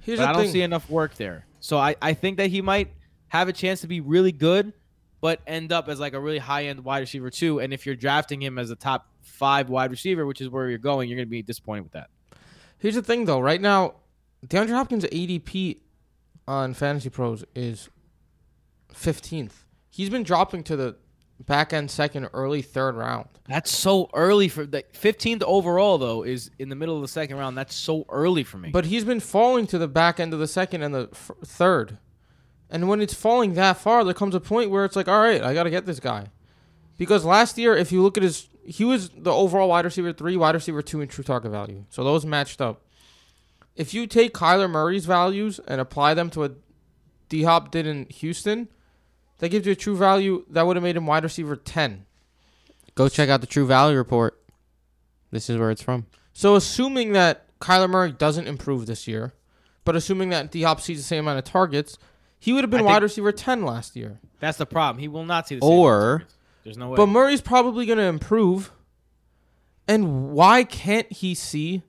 Here's 0.00 0.18
but 0.18 0.28
I 0.28 0.32
don't 0.34 0.42
thing. 0.42 0.52
see 0.52 0.60
enough 0.60 0.90
work 0.90 1.14
there. 1.14 1.46
So 1.60 1.78
I, 1.78 1.96
I 2.02 2.12
think 2.12 2.36
that 2.36 2.50
he 2.50 2.60
might 2.60 2.92
have 3.28 3.48
a 3.48 3.52
chance 3.52 3.80
to 3.82 3.86
be 3.86 4.00
really 4.00 4.32
good, 4.32 4.72
but 5.20 5.40
end 5.46 5.72
up 5.72 5.88
as 5.88 6.00
like 6.00 6.14
a 6.14 6.20
really 6.20 6.38
high 6.38 6.66
end 6.66 6.84
wide 6.84 7.00
receiver 7.00 7.30
too. 7.30 7.60
And 7.60 7.72
if 7.72 7.86
you're 7.86 7.96
drafting 7.96 8.40
him 8.42 8.58
as 8.58 8.70
a 8.70 8.76
top 8.76 9.06
five 9.22 9.68
wide 9.68 9.90
receiver, 9.90 10.26
which 10.26 10.40
is 10.40 10.48
where 10.48 10.68
you're 10.68 10.78
going, 10.78 11.08
you're 11.08 11.16
going 11.16 11.26
to 11.26 11.30
be 11.30 11.42
disappointed 11.42 11.82
with 11.82 11.92
that. 11.92 12.10
Here's 12.78 12.94
the 12.94 13.02
thing, 13.02 13.24
though. 13.24 13.40
Right 13.40 13.60
now, 13.60 13.94
DeAndre 14.46 14.70
Hopkins' 14.70 15.04
ADP 15.04 15.78
on 16.46 16.74
Fantasy 16.74 17.10
Pros 17.10 17.44
is 17.54 17.88
15th. 18.94 19.52
He's 19.90 20.10
been 20.10 20.22
dropping 20.22 20.62
to 20.64 20.76
the 20.76 20.96
back 21.44 21.72
end 21.72 21.90
second, 21.90 22.28
early 22.32 22.62
third 22.62 22.94
round. 22.94 23.28
That's 23.48 23.70
so 23.70 24.10
early 24.14 24.48
for 24.48 24.66
the 24.66 24.82
15th 24.92 25.42
overall 25.42 25.98
though 25.98 26.22
is 26.24 26.50
in 26.58 26.68
the 26.68 26.76
middle 26.76 26.96
of 26.96 27.02
the 27.02 27.08
second 27.08 27.36
round. 27.36 27.56
That's 27.56 27.74
so 27.74 28.06
early 28.08 28.44
for 28.44 28.58
me. 28.58 28.70
But 28.70 28.86
he's 28.86 29.04
been 29.04 29.20
falling 29.20 29.66
to 29.68 29.78
the 29.78 29.88
back 29.88 30.20
end 30.20 30.32
of 30.32 30.40
the 30.40 30.46
second 30.48 30.82
and 30.82 30.94
the 30.94 31.08
f- 31.12 31.30
third. 31.44 31.98
And 32.70 32.88
when 32.88 33.00
it's 33.00 33.14
falling 33.14 33.54
that 33.54 33.78
far, 33.78 34.04
there 34.04 34.14
comes 34.14 34.34
a 34.34 34.40
point 34.40 34.70
where 34.70 34.84
it's 34.84 34.96
like, 34.96 35.08
all 35.08 35.20
right, 35.20 35.42
I 35.42 35.54
got 35.54 35.64
to 35.64 35.70
get 35.70 35.86
this 35.86 36.00
guy. 36.00 36.26
Because 36.98 37.24
last 37.24 37.56
year, 37.56 37.76
if 37.76 37.92
you 37.92 38.02
look 38.02 38.16
at 38.16 38.22
his, 38.22 38.48
he 38.64 38.84
was 38.84 39.08
the 39.10 39.32
overall 39.32 39.68
wide 39.68 39.84
receiver 39.84 40.12
three, 40.12 40.36
wide 40.36 40.54
receiver 40.54 40.82
two 40.82 41.00
in 41.00 41.08
true 41.08 41.24
target 41.24 41.50
value. 41.50 41.84
So 41.88 42.04
those 42.04 42.26
matched 42.26 42.60
up. 42.60 42.82
If 43.74 43.94
you 43.94 44.06
take 44.06 44.34
Kyler 44.34 44.68
Murray's 44.68 45.06
values 45.06 45.60
and 45.66 45.80
apply 45.80 46.14
them 46.14 46.30
to 46.30 46.40
what 46.40 46.56
D 47.28 47.44
Hop 47.44 47.70
did 47.70 47.86
in 47.86 48.06
Houston, 48.06 48.68
that 49.38 49.50
gives 49.50 49.66
you 49.66 49.72
a 49.72 49.76
true 49.76 49.96
value 49.96 50.44
that 50.50 50.66
would 50.66 50.76
have 50.76 50.82
made 50.82 50.96
him 50.96 51.06
wide 51.06 51.22
receiver 51.22 51.56
10. 51.56 52.04
Go 52.94 53.08
check 53.08 53.28
out 53.28 53.40
the 53.40 53.46
True 53.46 53.66
Value 53.66 53.96
report. 53.96 54.42
This 55.30 55.48
is 55.48 55.56
where 55.56 55.70
it's 55.70 55.82
from. 55.82 56.06
So 56.32 56.56
assuming 56.56 57.12
that 57.12 57.46
Kyler 57.60 57.88
Murray 57.88 58.10
doesn't 58.10 58.48
improve 58.48 58.86
this 58.86 59.06
year, 59.06 59.34
but 59.84 59.94
assuming 59.94 60.30
that 60.30 60.50
D 60.50 60.62
Hop 60.62 60.80
sees 60.80 60.98
the 60.98 61.04
same 61.04 61.20
amount 61.20 61.38
of 61.38 61.44
targets, 61.44 61.96
he 62.38 62.52
would 62.52 62.64
have 62.64 62.70
been 62.70 62.80
I 62.80 62.84
wide 62.84 62.92
think- 62.94 63.02
receiver 63.02 63.32
10 63.32 63.62
last 63.62 63.96
year. 63.96 64.18
That's 64.40 64.58
the 64.58 64.66
problem. 64.66 65.00
He 65.00 65.08
will 65.08 65.24
not 65.24 65.48
see 65.48 65.56
the 65.56 65.62
same 65.62 65.70
Or 65.70 66.22
there's 66.64 66.76
no 66.76 66.90
way. 66.90 66.96
But 66.96 67.06
Murray's 67.06 67.40
probably 67.40 67.86
going 67.86 67.98
to 67.98 68.04
improve. 68.04 68.70
And 69.88 70.30
why 70.32 70.64
can't 70.64 71.10
he 71.10 71.34
see 71.34 71.82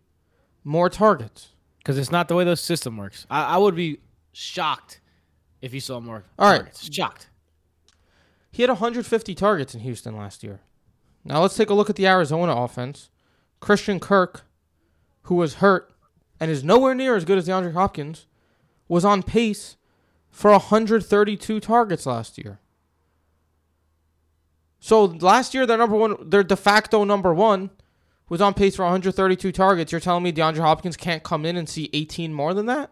more 0.63 0.89
targets? 0.89 1.49
Because 1.79 1.97
it's 1.97 2.11
not 2.11 2.27
the 2.27 2.35
way 2.35 2.43
the 2.43 2.55
system 2.55 2.97
works. 2.97 3.27
I, 3.29 3.43
I 3.43 3.57
would 3.57 3.75
be 3.75 3.99
shocked 4.31 5.01
if 5.61 5.71
he 5.73 5.79
saw 5.79 5.99
more. 5.99 6.23
All 6.39 6.49
right. 6.49 6.57
targets. 6.57 6.93
shocked. 6.93 7.29
He 8.51 8.63
had 8.63 8.69
150 8.69 9.35
targets 9.35 9.75
in 9.75 9.81
Houston 9.81 10.15
last 10.17 10.43
year. 10.43 10.61
Now 11.23 11.41
let's 11.41 11.55
take 11.55 11.69
a 11.69 11.73
look 11.73 11.89
at 11.89 11.95
the 11.97 12.07
Arizona 12.07 12.55
offense. 12.55 13.09
Christian 13.59 13.99
Kirk, 13.99 14.45
who 15.23 15.35
was 15.35 15.55
hurt 15.55 15.91
and 16.39 16.49
is 16.49 16.63
nowhere 16.63 16.95
near 16.95 17.15
as 17.15 17.25
good 17.25 17.37
as 17.37 17.47
DeAndre 17.47 17.73
Hopkins, 17.73 18.25
was 18.87 19.03
on 19.05 19.21
pace 19.21 19.75
for 20.31 20.51
132 20.51 21.59
targets 21.59 22.05
last 22.05 22.37
year. 22.37 22.59
So 24.79 25.05
last 25.05 25.53
year, 25.53 25.65
their 25.65 25.77
number 25.77 25.95
one, 25.95 26.29
their 26.29 26.43
de 26.43 26.55
facto 26.55 27.03
number 27.03 27.33
one, 27.33 27.69
was 28.29 28.41
on 28.41 28.53
pace 28.53 28.75
for 28.75 28.83
132 28.83 29.51
targets. 29.51 29.91
You're 29.91 29.99
telling 29.99 30.23
me 30.23 30.31
DeAndre 30.31 30.59
Hopkins 30.59 30.95
can't 30.95 31.23
come 31.23 31.45
in 31.45 31.57
and 31.57 31.67
see 31.67 31.89
18 31.93 32.33
more 32.33 32.53
than 32.53 32.67
that? 32.67 32.91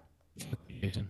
Jason. 0.81 1.09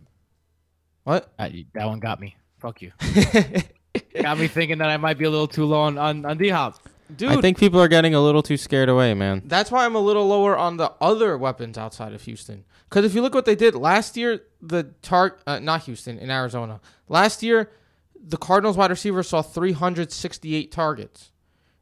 What? 1.04 1.32
That, 1.38 1.54
that 1.74 1.86
one 1.86 2.00
got 2.00 2.20
me. 2.20 2.36
Fuck 2.60 2.82
you. 2.82 2.92
got 4.22 4.38
me 4.38 4.48
thinking 4.48 4.80
that 4.80 4.90
I 4.90 4.98
might 4.98 5.18
be 5.18 5.26
a 5.26 5.30
little 5.30 5.48
too 5.48 5.66
low 5.66 5.82
on, 5.82 5.98
on, 5.98 6.26
on 6.26 6.38
D 6.38 6.50
Hop. 6.50 6.80
Dude, 7.16 7.32
I 7.32 7.40
think 7.40 7.58
people 7.58 7.80
are 7.80 7.88
getting 7.88 8.14
a 8.14 8.22
little 8.22 8.44
too 8.44 8.58
scared 8.58 8.90
away, 8.90 9.14
man. 9.14 9.42
That's 9.46 9.72
why 9.72 9.86
I'm 9.86 9.96
a 9.96 10.00
little 10.02 10.28
lower 10.28 10.58
on 10.58 10.76
the 10.76 10.92
other 11.00 11.38
weapons 11.38 11.78
outside 11.78 12.12
of 12.12 12.22
Houston. 12.24 12.66
Because 12.90 13.06
if 13.06 13.14
you 13.14 13.22
look 13.22 13.34
what 13.34 13.46
they 13.46 13.56
did 13.56 13.76
last 13.76 14.16
year, 14.16 14.42
the 14.62 14.84
tar 15.02 15.38
uh, 15.46 15.60
not 15.60 15.84
Houston 15.84 16.18
in 16.18 16.30
Arizona. 16.30 16.80
Last 17.10 17.44
year, 17.44 17.70
the 18.16 18.38
Cardinals 18.38 18.78
wide 18.78 18.90
receiver 18.90 19.24
saw 19.24 19.42
368 19.42 20.72
targets. 20.72 21.32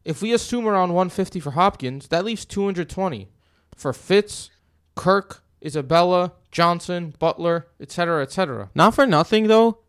If 0.04 0.22
we 0.22 0.34
assume 0.34 0.68
around 0.68 0.94
150 0.94 1.40
for 1.40 1.52
Hopkins, 1.52 2.08
that 2.10 2.26
leaves 2.26 2.46
220 2.46 3.30
for 3.76 3.94
Fitz, 3.94 4.52
Kirk, 4.96 5.44
Isabella, 5.64 6.34
Johnson, 6.52 7.14
Butler, 7.18 7.68
etc., 7.80 8.22
etc. 8.22 8.70
Not 8.76 8.96
for 8.96 9.06
nothing 9.06 9.48
though. 9.48 9.80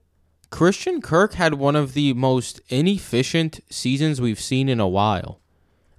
Christian 0.50 1.00
Kirk 1.02 1.34
had 1.34 1.54
one 1.54 1.76
of 1.76 1.94
the 1.94 2.12
most 2.14 2.60
inefficient 2.68 3.60
seasons 3.68 4.20
we've 4.20 4.40
seen 4.40 4.68
in 4.68 4.80
a 4.80 4.88
while. 4.88 5.40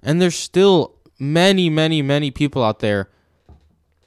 And 0.02 0.22
there's 0.22 0.36
still 0.36 0.96
many, 1.18 1.68
many, 1.68 2.02
many 2.02 2.30
people 2.30 2.64
out 2.64 2.80
there 2.80 3.10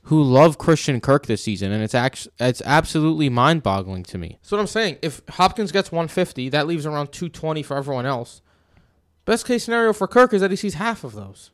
who 0.03 0.21
love 0.21 0.57
Christian 0.57 0.99
Kirk 0.99 1.27
this 1.27 1.43
season 1.43 1.71
and 1.71 1.83
it's 1.83 1.93
actually 1.93 2.33
it's 2.39 2.61
absolutely 2.65 3.29
mind-boggling 3.29 4.03
to 4.03 4.17
me. 4.17 4.39
So 4.41 4.55
what 4.55 4.61
I'm 4.61 4.67
saying, 4.67 4.97
if 5.01 5.21
Hopkins 5.29 5.71
gets 5.71 5.91
150, 5.91 6.49
that 6.49 6.67
leaves 6.67 6.85
around 6.85 7.11
220 7.11 7.63
for 7.63 7.77
everyone 7.77 8.05
else. 8.05 8.41
Best 9.25 9.45
case 9.45 9.63
scenario 9.63 9.93
for 9.93 10.07
Kirk 10.07 10.33
is 10.33 10.41
that 10.41 10.49
he 10.49 10.57
sees 10.57 10.73
half 10.73 11.03
of 11.03 11.13
those, 11.13 11.51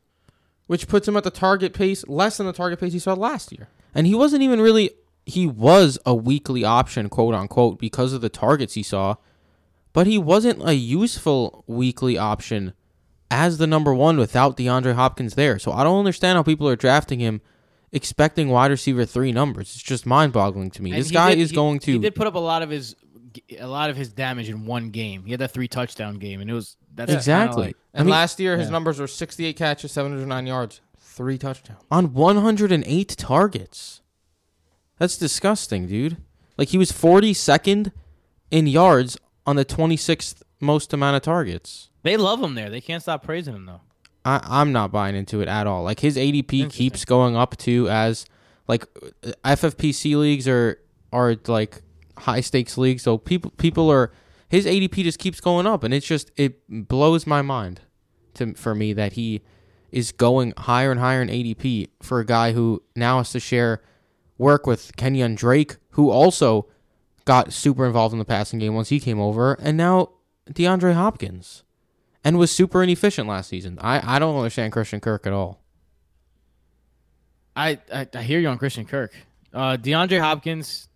which 0.68 0.88
puts 0.88 1.08
him 1.08 1.18
at 1.18 1.24
the 1.24 1.32
target 1.32 1.74
pace 1.74 2.08
less 2.08 2.38
than 2.38 2.48
the 2.48 2.54
target 2.54 2.80
pace 2.80 2.94
he 2.94 3.00
saw 3.00 3.14
last 3.14 3.52
year. 3.52 3.68
And 3.94 4.08
he 4.08 4.16
wasn't 4.16 4.44
even 4.44 4.62
really 4.62 4.92
he 5.26 5.46
was 5.46 6.00
a 6.06 6.16
weekly 6.16 6.64
option, 6.64 7.10
quote 7.10 7.34
unquote, 7.34 7.80
because 7.80 8.14
of 8.14 8.22
the 8.22 8.30
targets 8.30 8.76
he 8.76 8.84
saw, 8.84 9.16
but 9.92 10.08
he 10.08 10.18
wasn't 10.18 10.66
a 10.66 10.74
useful 10.74 11.66
weekly 11.68 12.18
option 12.18 12.74
as 13.30 13.58
the 13.58 13.68
number 13.68 13.94
one 13.94 14.18
without 14.18 14.56
DeAndre 14.56 14.94
Hopkins 14.94 15.36
there. 15.36 15.60
So 15.60 15.74
I 15.74 15.84
don't 15.84 16.00
understand 16.00 16.38
how 16.38 16.44
people 16.44 16.70
are 16.70 16.78
drafting 16.78 17.20
him 17.20 17.42
expecting 17.92 18.50
wide 18.50 18.72
receiver 18.72 19.06
three 19.06 19.32
numbers. 19.32 19.74
It's 19.76 19.84
just 19.84 20.06
mind 20.06 20.34
boggling 20.34 20.72
to 20.72 20.82
me. 20.82 20.92
And 20.92 21.00
this 21.00 21.12
guy 21.12 21.32
did- 21.36 21.40
is 21.42 21.50
he- 21.52 21.56
going 21.56 21.80
to 21.80 21.92
He 21.94 22.00
did 22.00 22.16
put 22.16 22.28
up 22.28 22.36
a 22.36 22.40
lot 22.40 22.62
of 22.62 22.70
his 22.70 22.96
a 23.60 23.68
lot 23.68 23.90
of 23.92 23.96
his 23.96 24.10
damage 24.10 24.50
in 24.50 24.66
one 24.66 24.90
game. 24.90 25.24
He 25.26 25.32
had 25.32 25.40
that 25.42 25.52
three 25.52 25.68
touchdown 25.68 26.16
game, 26.18 26.42
and 26.42 26.50
it 26.50 26.54
was 26.54 26.76
that's 26.96 27.12
exactly. 27.14 27.68
like- 27.68 27.78
And 27.94 28.02
I 28.02 28.04
mean, 28.06 28.12
last 28.12 28.40
year, 28.40 28.58
his 28.58 28.68
yeah. 28.68 28.72
numbers 28.72 29.00
were 29.00 29.06
68 29.08 29.56
catches, 29.56 29.92
709 29.92 30.48
yards, 30.48 30.82
three 31.00 31.38
touchdowns. 31.38 31.84
on 31.92 32.14
108 32.14 33.10
targets. 33.18 34.02
That's 34.98 35.18
disgusting, 35.18 35.86
dude. 35.88 36.18
Like 36.58 36.70
he 36.70 36.78
was 36.80 36.92
42nd 36.92 37.92
in 38.50 38.66
yards 38.66 39.18
on 39.46 39.56
the 39.56 39.66
26th 39.66 40.42
most 40.60 40.92
amount 40.92 41.16
of 41.18 41.22
targets. 41.22 41.90
they 42.02 42.18
love 42.18 42.42
him 42.42 42.56
there. 42.56 42.70
They 42.72 42.82
can't 42.82 43.04
stop 43.04 43.22
praising 43.24 43.54
him 43.54 43.66
though. 43.68 43.82
I, 44.28 44.42
I'm 44.44 44.74
not 44.74 44.92
buying 44.92 45.16
into 45.16 45.40
it 45.40 45.48
at 45.48 45.68
all. 45.68 45.84
Like 45.84 46.02
his 46.02 46.18
ADP 46.18 46.70
keeps 46.70 47.06
going 47.06 47.38
up 47.38 47.56
too 47.56 47.88
as 47.90 48.26
like 48.68 48.86
uh, 49.24 49.32
FFPC 49.46 50.18
leagues 50.18 50.50
are 50.50 50.80
are 51.14 51.38
like 51.48 51.82
high 52.18 52.42
stakes 52.42 52.78
leagues. 52.78 53.04
So 53.04 53.18
people 53.18 53.52
people 53.52 53.90
are 53.90 54.12
his 54.50 54.66
ADP 54.66 54.96
just 55.04 55.18
keeps 55.18 55.40
going 55.40 55.66
up, 55.66 55.84
and 55.84 55.94
it's 55.94 56.06
just 56.06 56.32
it 56.36 56.60
blows 56.68 57.26
my 57.26 57.42
mind 57.42 57.80
to 58.34 58.54
for 58.56 58.76
me 58.76 58.92
that 58.94 59.14
he 59.14 59.44
is 59.94 60.12
going 60.12 60.54
higher 60.58 60.92
and 60.92 61.00
higher 61.00 61.22
in 61.22 61.30
ADP 61.30 61.88
for 62.02 62.20
a 62.20 62.26
guy 62.26 62.52
who 62.52 62.84
now 62.98 63.20
has 63.20 63.32
to 63.32 63.40
share 63.40 63.82
work 64.38 64.68
with 64.68 64.94
Kenyon 64.98 65.36
Drake, 65.36 65.78
who 65.92 66.10
also 66.10 66.68
got 67.24 67.54
super 67.54 67.86
involved 67.86 68.12
in 68.12 68.20
the 68.20 68.26
passing 68.26 68.60
game 68.60 68.76
once 68.76 68.90
he 68.90 69.00
came 69.00 69.22
over, 69.22 69.54
and 69.54 69.78
now 69.78 70.10
DeAndre 70.52 70.96
Hopkins, 70.96 71.64
and 72.28 72.38
was 72.38 72.52
super 72.52 72.84
inefficient 72.84 73.26
last 73.26 73.48
season. 73.48 73.78
I 73.80 74.16
I 74.16 74.20
don't 74.20 74.36
understand 74.36 74.74
Christian 74.74 75.00
Kirk 75.00 75.26
at 75.26 75.32
all. 75.32 75.62
I, 77.56 77.80
I, 77.92 78.06
I 78.14 78.22
hear 78.22 78.40
you 78.42 78.50
on 78.50 78.58
Christian 78.58 78.86
Kirk. 78.86 79.16
Uh, 79.54 79.78
DeAndre 79.78 80.20
Hopkins, 80.20 80.90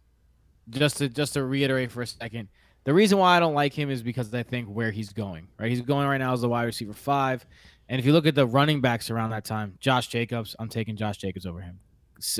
just 0.69 0.97
to 0.97 1.07
just 1.07 1.33
to 1.33 1.45
reiterate 1.45 1.89
for 1.89 2.01
a 2.01 2.07
second, 2.07 2.49
the 2.83 2.93
reason 2.93 3.17
why 3.17 3.37
I 3.37 3.39
don't 3.39 3.53
like 3.53 3.73
him 3.73 3.89
is 3.89 4.03
because 4.03 4.33
I 4.33 4.43
think 4.43 4.67
where 4.67 4.91
he's 4.91 5.13
going. 5.13 5.47
Right, 5.57 5.69
he's 5.69 5.79
going 5.79 6.05
right 6.05 6.17
now 6.17 6.33
as 6.33 6.41
the 6.41 6.49
wide 6.49 6.65
receiver 6.65 6.91
five, 6.91 7.45
and 7.87 7.97
if 7.97 8.05
you 8.05 8.11
look 8.11 8.27
at 8.27 8.35
the 8.35 8.45
running 8.45 8.81
backs 8.81 9.09
around 9.09 9.29
that 9.29 9.45
time, 9.45 9.77
Josh 9.79 10.09
Jacobs, 10.09 10.53
I'm 10.59 10.67
taking 10.67 10.97
Josh 10.97 11.15
Jacobs 11.15 11.45
over 11.45 11.61
him. 11.61 11.79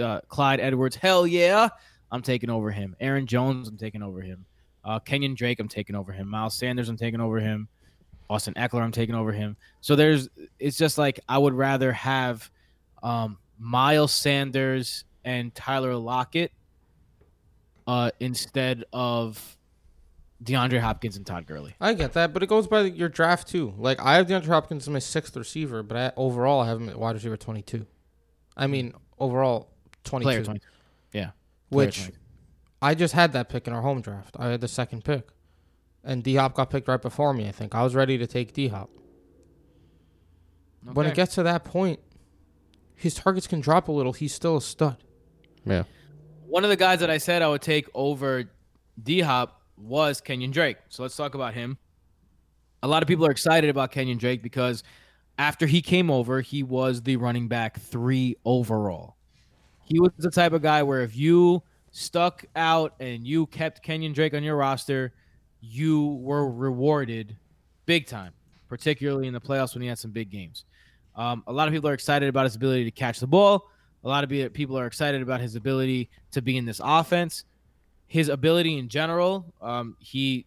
Uh, 0.01 0.19
Clyde 0.27 0.59
Edwards, 0.59 0.97
hell 0.97 1.25
yeah, 1.25 1.69
I'm 2.11 2.21
taking 2.21 2.49
over 2.49 2.71
him. 2.71 2.97
Aaron 2.99 3.25
Jones, 3.25 3.69
I'm 3.69 3.77
taking 3.77 4.03
over 4.03 4.19
him. 4.19 4.45
Uh, 4.83 4.99
Kenyon 4.99 5.33
Drake, 5.33 5.61
I'm 5.61 5.69
taking 5.69 5.95
over 5.95 6.11
him. 6.11 6.27
Miles 6.27 6.57
Sanders, 6.57 6.89
I'm 6.89 6.97
taking 6.97 7.21
over 7.21 7.39
him. 7.39 7.69
Austin 8.31 8.53
Ekeler, 8.55 8.81
I'm 8.81 8.91
taking 8.91 9.15
over 9.15 9.31
him. 9.31 9.57
So 9.81 9.95
there's, 9.95 10.29
it's 10.59 10.77
just 10.77 10.97
like 10.97 11.19
I 11.27 11.37
would 11.37 11.53
rather 11.53 11.91
have 11.91 12.49
um, 13.03 13.37
Miles 13.59 14.13
Sanders 14.13 15.03
and 15.25 15.53
Tyler 15.53 15.95
Lockett 15.95 16.51
uh, 17.87 18.11
instead 18.19 18.85
of 18.93 19.57
DeAndre 20.43 20.79
Hopkins 20.79 21.17
and 21.17 21.25
Todd 21.25 21.45
Gurley. 21.45 21.75
I 21.79 21.93
get 21.93 22.13
that, 22.13 22.33
but 22.33 22.41
it 22.41 22.47
goes 22.47 22.67
by 22.67 22.81
your 22.81 23.09
draft 23.09 23.47
too. 23.47 23.73
Like 23.77 23.99
I 24.01 24.15
have 24.15 24.27
DeAndre 24.27 24.47
Hopkins 24.47 24.83
as 24.83 24.89
my 24.89 24.99
sixth 24.99 25.35
receiver, 25.35 25.83
but 25.83 25.97
I, 25.97 26.11
overall 26.17 26.61
I 26.61 26.67
have 26.67 26.81
him 26.81 26.89
at 26.89 26.97
wide 26.97 27.15
receiver 27.15 27.37
twenty 27.37 27.61
two. 27.61 27.85
I 28.57 28.67
mean 28.67 28.93
overall 29.19 29.69
twenty 30.03 30.23
Player 30.23 30.39
two, 30.39 30.45
22. 30.45 30.67
Yeah. 31.13 31.31
Player 31.69 31.85
which 31.85 31.97
22. 31.97 32.17
I 32.81 32.95
just 32.95 33.13
had 33.13 33.33
that 33.33 33.49
pick 33.49 33.67
in 33.67 33.73
our 33.73 33.81
home 33.81 34.01
draft. 34.01 34.35
I 34.39 34.47
had 34.47 34.61
the 34.61 34.67
second 34.67 35.03
pick, 35.03 35.27
and 36.03 36.23
D 36.23 36.35
Hop 36.35 36.53
got 36.53 36.69
picked 36.69 36.87
right 36.87 37.01
before 37.01 37.33
me. 37.33 37.47
I 37.47 37.51
think 37.51 37.75
I 37.75 37.83
was 37.83 37.95
ready 37.95 38.17
to 38.17 38.27
take 38.27 38.53
D 38.53 38.67
Hop. 38.69 38.89
When 40.83 41.05
it 41.05 41.13
gets 41.13 41.35
to 41.35 41.43
that 41.43 41.63
point, 41.63 41.99
his 42.95 43.13
targets 43.13 43.47
can 43.47 43.61
drop 43.61 43.87
a 43.87 43.91
little. 43.91 44.13
He's 44.13 44.33
still 44.33 44.57
a 44.57 44.61
stud. 44.61 44.97
Yeah. 45.65 45.83
One 46.47 46.63
of 46.63 46.69
the 46.69 46.75
guys 46.75 46.99
that 46.99 47.09
I 47.09 47.17
said 47.17 47.41
I 47.41 47.47
would 47.47 47.61
take 47.61 47.87
over 47.93 48.45
D 49.01 49.21
Hop 49.21 49.61
was 49.77 50.21
Kenyon 50.21 50.51
Drake. 50.51 50.77
So 50.89 51.03
let's 51.03 51.15
talk 51.15 51.35
about 51.35 51.53
him. 51.53 51.77
A 52.83 52.87
lot 52.87 53.03
of 53.03 53.07
people 53.07 53.25
are 53.25 53.31
excited 53.31 53.69
about 53.69 53.91
Kenyon 53.91 54.17
Drake 54.17 54.41
because 54.41 54.83
after 55.37 55.67
he 55.67 55.81
came 55.81 56.09
over, 56.09 56.41
he 56.41 56.63
was 56.63 57.03
the 57.03 57.15
running 57.15 57.47
back 57.47 57.79
three 57.79 58.35
overall. 58.43 59.17
He 59.83 59.99
was 59.99 60.11
the 60.17 60.31
type 60.31 60.53
of 60.53 60.61
guy 60.61 60.83
where 60.83 61.01
if 61.01 61.15
you 61.15 61.63
stuck 61.91 62.45
out 62.55 62.95
and 62.99 63.25
you 63.25 63.45
kept 63.47 63.83
Kenyon 63.83 64.13
Drake 64.13 64.33
on 64.33 64.43
your 64.43 64.55
roster, 64.55 65.13
you 65.61 66.19
were 66.21 66.49
rewarded 66.49 67.35
big 67.85 68.07
time, 68.07 68.33
particularly 68.67 69.27
in 69.27 69.33
the 69.33 69.41
playoffs 69.41 69.73
when 69.73 69.81
he 69.81 69.87
had 69.87 69.99
some 69.99 70.11
big 70.11 70.29
games. 70.29 70.65
Um, 71.15 71.43
a 71.47 71.53
lot 71.53 71.67
of 71.67 71.73
people 71.73 71.89
are 71.89 71.93
excited 71.93 72.27
about 72.29 72.45
his 72.45 72.55
ability 72.55 72.85
to 72.85 72.91
catch 72.91 73.19
the 73.19 73.27
ball. 73.27 73.69
A 74.03 74.07
lot 74.07 74.23
of 74.23 74.53
people 74.53 74.77
are 74.77 74.87
excited 74.87 75.21
about 75.21 75.41
his 75.41 75.55
ability 75.55 76.09
to 76.31 76.41
be 76.41 76.57
in 76.57 76.65
this 76.65 76.81
offense. 76.83 77.43
His 78.07 78.29
ability 78.29 78.77
in 78.77 78.89
general, 78.89 79.53
um, 79.61 79.95
he 79.99 80.45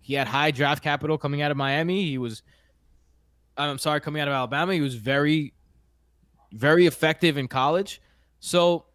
he 0.00 0.14
had 0.14 0.26
high 0.26 0.50
draft 0.50 0.82
capital 0.82 1.18
coming 1.18 1.42
out 1.42 1.50
of 1.50 1.56
Miami. 1.56 2.06
He 2.06 2.18
was, 2.18 2.42
I'm 3.56 3.78
sorry, 3.78 4.00
coming 4.00 4.22
out 4.22 4.28
of 4.28 4.32
Alabama. 4.32 4.72
He 4.72 4.80
was 4.80 4.94
very, 4.94 5.52
very 6.52 6.86
effective 6.86 7.36
in 7.36 7.46
college. 7.46 8.00
So, 8.40 8.86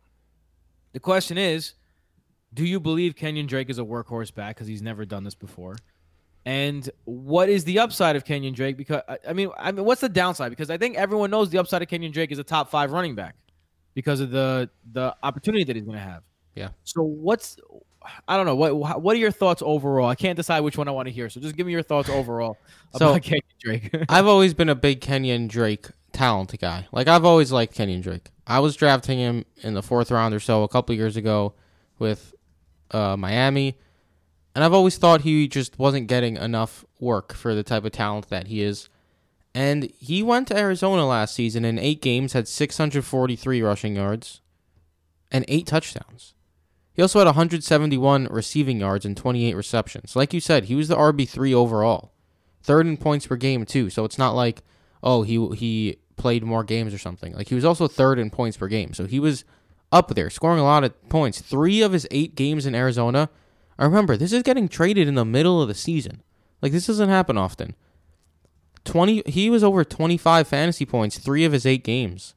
the 0.93 0.99
question 0.99 1.37
is, 1.37 1.73
do 2.53 2.65
you 2.65 2.79
believe 2.79 3.15
Kenyon 3.15 3.47
Drake 3.47 3.69
is 3.69 3.79
a 3.79 3.83
workhorse 3.83 4.33
back 4.33 4.55
because 4.55 4.67
he's 4.67 4.81
never 4.81 5.05
done 5.05 5.23
this 5.23 5.35
before? 5.35 5.75
And 6.45 6.89
what 7.05 7.47
is 7.49 7.63
the 7.63 7.79
upside 7.79 8.15
of 8.15 8.25
Kenyon 8.25 8.53
Drake? 8.53 8.75
Because 8.77 9.01
I- 9.27 9.33
mean, 9.33 9.49
I 9.57 9.71
mean, 9.71 9.85
what's 9.85 10.01
the 10.01 10.09
downside? 10.09 10.49
Because 10.49 10.69
I 10.69 10.77
think 10.77 10.97
everyone 10.97 11.31
knows 11.31 11.49
the 11.49 11.57
upside 11.57 11.81
of 11.81 11.87
Kenyon 11.87 12.11
Drake 12.11 12.31
is 12.31 12.39
a 12.39 12.43
top 12.43 12.69
five 12.69 12.91
running 12.91 13.15
back 13.15 13.35
because 13.93 14.19
of 14.19 14.31
the 14.31 14.69
the 14.91 15.15
opportunity 15.23 15.63
that 15.63 15.75
he's 15.75 15.85
going 15.85 15.97
to 15.97 16.03
have. 16.03 16.23
Yeah. 16.55 16.69
So 16.83 17.01
what's 17.01 17.57
I 18.27 18.35
don't 18.35 18.45
know 18.45 18.55
what 18.57 19.01
what 19.01 19.15
are 19.15 19.19
your 19.19 19.31
thoughts 19.31 19.63
overall? 19.65 20.09
I 20.09 20.15
can't 20.15 20.35
decide 20.35 20.59
which 20.59 20.77
one 20.77 20.89
I 20.89 20.91
want 20.91 21.07
to 21.07 21.13
hear. 21.13 21.29
So 21.29 21.39
just 21.39 21.55
give 21.55 21.65
me 21.65 21.71
your 21.71 21.81
thoughts 21.83 22.09
overall 22.09 22.57
So- 22.97 23.11
about 23.11 23.21
Kenyon 23.23 23.41
Drake. 23.59 23.89
I've 24.09 24.27
always 24.27 24.53
been 24.53 24.67
a 24.69 24.75
big 24.75 24.99
Kenyon 24.99 25.47
Drake 25.47 25.87
talent 26.11 26.53
guy. 26.59 26.87
Like 26.91 27.07
I've 27.07 27.23
always 27.23 27.53
liked 27.53 27.73
Kenyon 27.73 28.01
Drake. 28.01 28.29
I 28.45 28.59
was 28.59 28.75
drafting 28.75 29.17
him 29.17 29.45
in 29.61 29.73
the 29.75 29.81
fourth 29.81 30.11
round 30.11 30.35
or 30.35 30.41
so 30.41 30.63
a 30.63 30.67
couple 30.67 30.93
years 30.93 31.15
ago 31.15 31.53
with 31.99 32.32
uh, 32.91 33.17
Miami, 33.17 33.77
and 34.55 34.63
I've 34.63 34.73
always 34.73 34.97
thought 34.97 35.21
he 35.21 35.47
just 35.47 35.79
wasn't 35.79 36.07
getting 36.07 36.37
enough 36.37 36.85
work 36.99 37.33
for 37.33 37.55
the 37.55 37.63
type 37.63 37.85
of 37.85 37.91
talent 37.91 38.29
that 38.29 38.47
he 38.47 38.61
is. 38.61 38.89
And 39.55 39.91
he 39.99 40.23
went 40.23 40.47
to 40.47 40.57
Arizona 40.57 41.07
last 41.07 41.35
season 41.35 41.65
in 41.65 41.77
eight 41.77 42.01
games, 42.01 42.33
had 42.33 42.47
643 42.47 43.61
rushing 43.61 43.95
yards 43.95 44.41
and 45.31 45.45
eight 45.47 45.67
touchdowns. 45.67 46.33
He 46.93 47.01
also 47.01 47.19
had 47.19 47.25
171 47.25 48.27
receiving 48.29 48.79
yards 48.79 49.05
and 49.05 49.17
28 49.17 49.55
receptions. 49.55 50.15
Like 50.15 50.33
you 50.33 50.39
said, 50.39 50.65
he 50.65 50.75
was 50.75 50.87
the 50.87 50.95
RB3 50.95 51.53
overall. 51.53 52.13
Third 52.61 52.85
in 52.85 52.97
points 52.97 53.27
per 53.27 53.35
game, 53.35 53.65
too. 53.65 53.89
So 53.89 54.05
it's 54.05 54.19
not 54.19 54.35
like, 54.35 54.61
oh, 55.01 55.23
he 55.23 55.47
he 55.55 55.97
played 56.15 56.43
more 56.43 56.63
games 56.63 56.93
or 56.93 56.99
something. 56.99 57.33
Like 57.33 57.49
he 57.49 57.55
was 57.55 57.65
also 57.65 57.87
third 57.87 58.19
in 58.19 58.29
points 58.29 58.57
per 58.57 58.67
game. 58.67 58.93
So 58.93 59.05
he 59.05 59.19
was 59.19 59.43
up 59.93 60.15
there, 60.15 60.29
scoring 60.29 60.59
a 60.59 60.63
lot 60.63 60.83
of 60.83 61.09
points. 61.09 61.39
Three 61.39 61.81
of 61.81 61.93
his 61.93 62.07
eight 62.11 62.35
games 62.35 62.65
in 62.65 62.75
Arizona. 62.75 63.29
I 63.77 63.85
remember 63.85 64.17
this 64.17 64.33
is 64.33 64.43
getting 64.43 64.67
traded 64.67 65.07
in 65.07 65.15
the 65.15 65.23
middle 65.23 65.61
of 65.61 65.67
the 65.67 65.73
season. 65.73 66.21
Like 66.61 66.71
this 66.71 66.87
doesn't 66.87 67.09
happen 67.09 67.37
often. 67.37 67.75
Twenty 68.83 69.23
he 69.25 69.49
was 69.49 69.63
over 69.63 69.85
twenty 69.85 70.17
five 70.17 70.47
fantasy 70.47 70.85
points, 70.85 71.17
three 71.17 71.45
of 71.45 71.53
his 71.53 71.65
eight 71.65 71.83
games. 71.83 72.33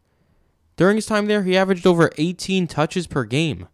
During 0.76 0.96
his 0.96 1.06
time 1.06 1.26
there, 1.26 1.42
he 1.42 1.56
averaged 1.56 1.86
over 1.86 2.12
eighteen 2.18 2.66
touches 2.66 3.06
per 3.06 3.24
game. 3.24 3.66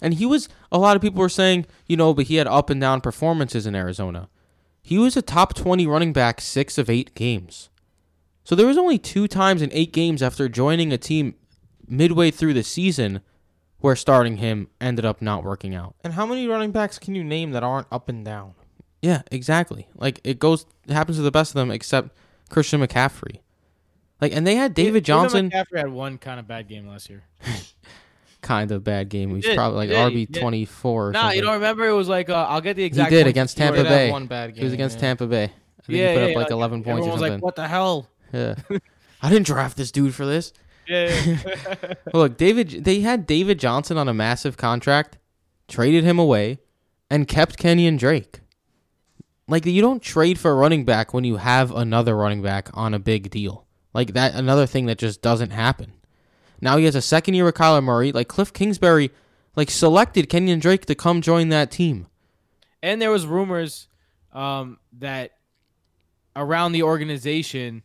And 0.00 0.14
he 0.14 0.26
was 0.26 0.48
a 0.72 0.78
lot 0.78 0.96
of 0.96 1.02
people 1.02 1.20
were 1.20 1.28
saying, 1.28 1.66
you 1.86 1.96
know, 1.96 2.12
but 2.14 2.26
he 2.26 2.36
had 2.36 2.46
up 2.46 2.70
and 2.70 2.80
down 2.80 3.00
performances 3.00 3.66
in 3.66 3.74
Arizona. 3.74 4.28
He 4.82 4.98
was 4.98 5.16
a 5.16 5.22
top 5.22 5.54
20 5.54 5.84
running 5.86 6.12
back 6.12 6.40
6 6.40 6.78
of 6.78 6.88
8 6.88 7.12
games. 7.16 7.70
So 8.44 8.54
there 8.54 8.68
was 8.68 8.78
only 8.78 8.98
2 8.98 9.26
times 9.26 9.60
in 9.60 9.72
8 9.72 9.92
games 9.92 10.22
after 10.22 10.48
joining 10.48 10.92
a 10.92 10.98
team 10.98 11.34
midway 11.88 12.30
through 12.30 12.54
the 12.54 12.62
season 12.62 13.20
where 13.78 13.96
starting 13.96 14.38
him 14.38 14.68
ended 14.80 15.04
up 15.04 15.20
not 15.20 15.44
working 15.44 15.74
out. 15.74 15.94
And 16.02 16.14
how 16.14 16.26
many 16.26 16.46
running 16.48 16.72
backs 16.72 16.98
can 16.98 17.14
you 17.14 17.22
name 17.22 17.52
that 17.52 17.62
aren't 17.62 17.86
up 17.92 18.08
and 18.08 18.24
down? 18.24 18.54
Yeah, 19.02 19.22
exactly. 19.30 19.88
Like 19.96 20.20
it 20.24 20.38
goes 20.38 20.66
it 20.86 20.92
happens 20.92 21.18
to 21.18 21.22
the 21.22 21.30
best 21.30 21.50
of 21.50 21.54
them 21.54 21.70
except 21.70 22.16
Christian 22.48 22.80
McCaffrey. 22.80 23.40
Like 24.20 24.32
and 24.34 24.46
they 24.46 24.56
had 24.56 24.74
David 24.74 25.04
Johnson 25.04 25.50
McCaffrey 25.50 25.78
had 25.78 25.90
one 25.90 26.18
kind 26.18 26.40
of 26.40 26.48
bad 26.48 26.68
game 26.68 26.88
last 26.88 27.10
year. 27.10 27.22
kind 28.40 28.72
of 28.72 28.82
bad 28.82 29.08
game. 29.08 29.34
He's 29.34 29.44
did, 29.44 29.56
probably 29.56 29.88
like 29.88 30.14
he 30.14 30.26
RB 30.26 30.40
24 30.40 31.08
or 31.08 31.12
Nah, 31.12 31.30
you 31.30 31.42
don't 31.42 31.54
remember? 31.54 31.86
It 31.86 31.92
was 31.92 32.08
like 32.08 32.30
uh, 32.30 32.46
I'll 32.48 32.60
get 32.60 32.76
the 32.76 32.84
exact. 32.84 33.10
he 33.10 33.16
exact. 33.16 33.26
did 33.26 33.30
against 33.30 33.56
Tampa 33.56 33.82
did 33.82 33.88
Bay. 33.88 34.10
one 34.10 34.26
bad 34.26 34.54
game. 34.54 34.60
He 34.60 34.64
was 34.64 34.72
against 34.72 34.96
yeah. 34.96 35.02
Tampa 35.02 35.26
Bay. 35.26 35.44
I 35.44 35.82
think 35.82 35.98
Yeah, 35.98 36.08
he 36.08 36.14
put 36.14 36.22
yeah, 36.22 36.30
up 36.30 36.36
like 36.36 36.48
yeah. 36.48 36.54
11 36.54 36.82
points 36.82 36.86
or 36.86 36.90
Everyone 36.90 37.10
was 37.10 37.20
something. 37.20 37.32
like, 37.34 37.42
"What 37.42 37.56
the 37.56 37.68
hell?" 37.68 38.08
Yeah. 38.32 38.54
I 39.22 39.30
didn't 39.30 39.46
draft 39.46 39.76
this 39.76 39.90
dude 39.90 40.14
for 40.14 40.26
this. 40.26 40.52
Yeah. 40.88 41.38
Look, 42.14 42.36
David 42.36 42.84
they 42.84 43.00
had 43.00 43.26
David 43.26 43.58
Johnson 43.58 43.98
on 43.98 44.08
a 44.08 44.14
massive 44.14 44.56
contract, 44.56 45.18
traded 45.68 46.04
him 46.04 46.18
away, 46.18 46.58
and 47.10 47.28
kept 47.28 47.56
Kenyon 47.58 47.96
Drake. 47.96 48.40
Like 49.48 49.66
you 49.66 49.80
don't 49.80 50.02
trade 50.02 50.38
for 50.38 50.50
a 50.50 50.54
running 50.54 50.84
back 50.84 51.14
when 51.14 51.24
you 51.24 51.36
have 51.36 51.70
another 51.70 52.16
running 52.16 52.42
back 52.42 52.68
on 52.74 52.94
a 52.94 52.98
big 52.98 53.30
deal. 53.30 53.66
Like 53.94 54.12
that 54.14 54.34
another 54.34 54.66
thing 54.66 54.86
that 54.86 54.98
just 54.98 55.22
doesn't 55.22 55.50
happen. 55.50 55.92
Now 56.60 56.76
he 56.76 56.84
has 56.86 56.94
a 56.94 57.02
second 57.02 57.34
year 57.34 57.44
with 57.44 57.54
Kyler 57.54 57.82
Murray. 57.82 58.12
Like 58.12 58.28
Cliff 58.28 58.52
Kingsbury 58.52 59.10
like 59.56 59.70
selected 59.70 60.28
Kenyon 60.28 60.58
Drake 60.58 60.84
to 60.86 60.94
come 60.94 61.22
join 61.22 61.48
that 61.48 61.70
team. 61.70 62.06
and 62.82 63.00
there 63.00 63.10
was 63.10 63.26
rumors 63.26 63.88
um, 64.32 64.78
that 64.98 65.32
around 66.36 66.72
the 66.72 66.82
organization 66.82 67.82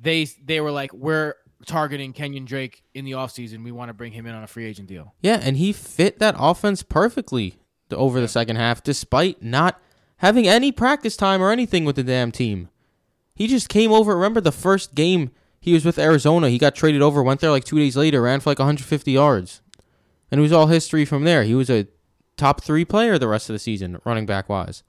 they 0.00 0.24
they 0.44 0.60
were 0.60 0.72
like 0.72 0.92
we're 0.92 1.34
targeting 1.66 2.12
Kenyon 2.12 2.44
Drake 2.44 2.82
in 2.94 3.04
the 3.04 3.12
offseason. 3.12 3.64
We 3.64 3.72
want 3.72 3.88
to 3.88 3.94
bring 3.94 4.12
him 4.12 4.26
in 4.26 4.34
on 4.34 4.42
a 4.42 4.46
free 4.46 4.66
agent 4.66 4.88
deal. 4.88 5.14
Yeah, 5.20 5.40
and 5.42 5.56
he 5.56 5.72
fit 5.72 6.18
that 6.18 6.36
offense 6.38 6.82
perfectly 6.82 7.58
over 7.90 8.20
the 8.20 8.28
second 8.28 8.56
half, 8.56 8.82
despite 8.82 9.42
not 9.42 9.80
having 10.18 10.46
any 10.46 10.72
practice 10.72 11.16
time 11.16 11.42
or 11.42 11.50
anything 11.50 11.84
with 11.84 11.96
the 11.96 12.02
damn 12.02 12.32
team. 12.32 12.68
He 13.34 13.46
just 13.46 13.68
came 13.68 13.92
over. 13.92 14.14
Remember 14.14 14.40
the 14.40 14.52
first 14.52 14.94
game 14.94 15.30
he 15.60 15.72
was 15.72 15.84
with 15.84 15.98
Arizona? 15.98 16.50
He 16.50 16.58
got 16.58 16.74
traded 16.74 17.02
over, 17.02 17.22
went 17.22 17.40
there 17.40 17.50
like 17.50 17.64
two 17.64 17.78
days 17.78 17.96
later, 17.96 18.22
ran 18.22 18.40
for 18.40 18.50
like 18.50 18.58
150 18.58 19.12
yards, 19.12 19.60
and 20.30 20.38
it 20.38 20.42
was 20.42 20.52
all 20.52 20.66
history 20.66 21.04
from 21.04 21.24
there. 21.24 21.44
He 21.44 21.54
was 21.54 21.70
a 21.70 21.86
top 22.36 22.62
three 22.62 22.84
player 22.84 23.18
the 23.18 23.28
rest 23.28 23.48
of 23.48 23.54
the 23.54 23.58
season, 23.58 24.00
running 24.04 24.26
back 24.26 24.48
wise. 24.48 24.82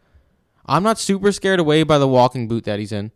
I'm 0.65 0.83
not 0.83 0.99
super 0.99 1.31
scared 1.31 1.59
away 1.59 1.83
by 1.83 1.97
the 1.97 2.07
walking 2.07 2.47
boot 2.47 2.63
that 2.65 2.79
he's 2.79 2.91
in. 2.91 3.11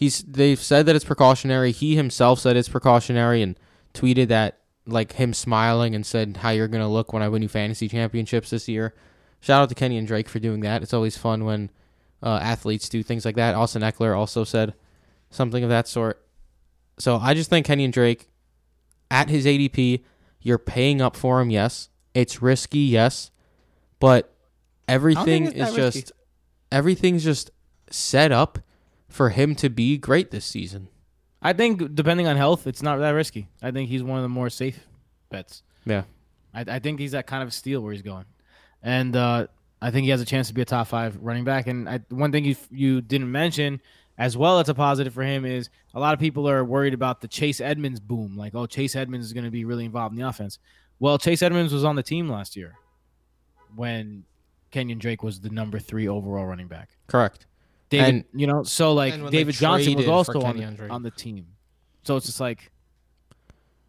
He's 0.00 0.22
they've 0.22 0.58
said 0.58 0.86
that 0.86 0.96
it's 0.96 1.04
precautionary. 1.04 1.72
He 1.72 1.94
himself 1.94 2.40
said 2.40 2.56
it's 2.56 2.70
precautionary 2.70 3.42
and 3.42 3.60
tweeted 3.92 4.28
that 4.28 4.60
like 4.86 5.12
him 5.12 5.34
smiling 5.34 5.94
and 5.94 6.06
said 6.06 6.38
how 6.38 6.48
you're 6.48 6.68
gonna 6.68 6.88
look 6.88 7.12
when 7.12 7.22
I 7.22 7.28
win 7.28 7.42
you 7.42 7.48
fantasy 7.48 7.86
championships 7.86 8.48
this 8.48 8.66
year. 8.66 8.94
Shout 9.40 9.60
out 9.60 9.68
to 9.68 9.74
Kenyon 9.74 10.06
Drake 10.06 10.30
for 10.30 10.38
doing 10.38 10.60
that. 10.60 10.82
It's 10.82 10.94
always 10.94 11.18
fun 11.18 11.44
when 11.44 11.68
uh, 12.22 12.38
athletes 12.42 12.88
do 12.88 13.02
things 13.02 13.26
like 13.26 13.36
that. 13.36 13.54
Austin 13.54 13.82
Ekeler 13.82 14.16
also 14.16 14.42
said 14.42 14.72
something 15.28 15.62
of 15.62 15.68
that 15.68 15.86
sort. 15.86 16.24
So 16.98 17.18
I 17.18 17.34
just 17.34 17.50
think 17.50 17.66
Kenyon 17.66 17.90
Drake 17.90 18.30
at 19.10 19.28
his 19.28 19.44
ADP, 19.44 20.02
you're 20.40 20.56
paying 20.56 21.02
up 21.02 21.14
for 21.14 21.42
him. 21.42 21.50
Yes, 21.50 21.90
it's 22.14 22.40
risky. 22.40 22.78
Yes, 22.78 23.32
but 23.98 24.34
everything 24.88 25.52
is 25.52 25.76
risky. 25.76 26.00
just 26.00 26.12
everything's 26.72 27.22
just 27.22 27.50
set 27.90 28.32
up 28.32 28.60
for 29.10 29.30
him 29.30 29.54
to 29.56 29.68
be 29.68 29.98
great 29.98 30.30
this 30.30 30.44
season. 30.44 30.88
I 31.42 31.52
think 31.52 31.94
depending 31.94 32.26
on 32.26 32.36
health, 32.36 32.66
it's 32.66 32.82
not 32.82 32.98
that 32.98 33.10
risky. 33.10 33.48
I 33.62 33.70
think 33.70 33.88
he's 33.88 34.02
one 34.02 34.18
of 34.18 34.22
the 34.22 34.28
more 34.28 34.50
safe 34.50 34.86
bets. 35.30 35.62
Yeah. 35.84 36.04
I, 36.54 36.64
I 36.66 36.78
think 36.78 37.00
he's 37.00 37.12
that 37.12 37.26
kind 37.26 37.42
of 37.42 37.52
steal 37.52 37.80
where 37.80 37.92
he's 37.92 38.02
going, 38.02 38.24
and 38.82 39.14
uh, 39.14 39.46
I 39.80 39.90
think 39.90 40.04
he 40.04 40.10
has 40.10 40.20
a 40.20 40.26
chance 40.26 40.48
to 40.48 40.54
be 40.54 40.62
a 40.62 40.64
top 40.64 40.88
five 40.88 41.16
running 41.20 41.44
back. 41.44 41.66
And 41.66 41.88
I, 41.88 42.00
one 42.08 42.32
thing 42.32 42.44
you 42.44 42.56
you 42.70 43.00
didn't 43.00 43.30
mention 43.30 43.80
as 44.18 44.36
well 44.36 44.58
that's 44.58 44.68
a 44.68 44.74
positive 44.74 45.14
for 45.14 45.22
him 45.22 45.46
is 45.46 45.70
a 45.94 46.00
lot 46.00 46.12
of 46.12 46.20
people 46.20 46.48
are 46.48 46.62
worried 46.64 46.92
about 46.92 47.20
the 47.20 47.28
Chase 47.28 47.60
Edmonds 47.60 48.00
boom. 48.00 48.36
Like, 48.36 48.54
oh, 48.54 48.66
Chase 48.66 48.94
Edmonds 48.94 49.26
is 49.26 49.32
going 49.32 49.44
to 49.44 49.50
be 49.50 49.64
really 49.64 49.86
involved 49.86 50.14
in 50.14 50.20
the 50.20 50.28
offense. 50.28 50.58
Well, 50.98 51.16
Chase 51.16 51.40
Edmonds 51.40 51.72
was 51.72 51.84
on 51.84 51.96
the 51.96 52.02
team 52.02 52.28
last 52.28 52.56
year 52.56 52.74
when 53.74 54.24
Kenyon 54.70 54.98
Drake 54.98 55.22
was 55.22 55.40
the 55.40 55.48
number 55.48 55.78
three 55.78 56.06
overall 56.06 56.44
running 56.44 56.68
back. 56.68 56.90
Correct. 57.06 57.46
David, 57.90 58.08
And- 58.08 58.24
you 58.34 58.46
know, 58.46 58.62
so 58.62 58.94
like 58.94 59.14
And 59.14 59.24
when 59.24 59.32
they 59.32 59.38
David 59.38 59.54
Johnson 59.56 59.94
was 59.96 60.08
also 60.08 60.40
on 60.42 60.56
the, 60.56 60.88
on 60.88 61.02
the 61.02 61.10
team. 61.10 61.46
So 62.02 62.16
it's 62.16 62.26
just 62.26 62.40
like, 62.40 62.70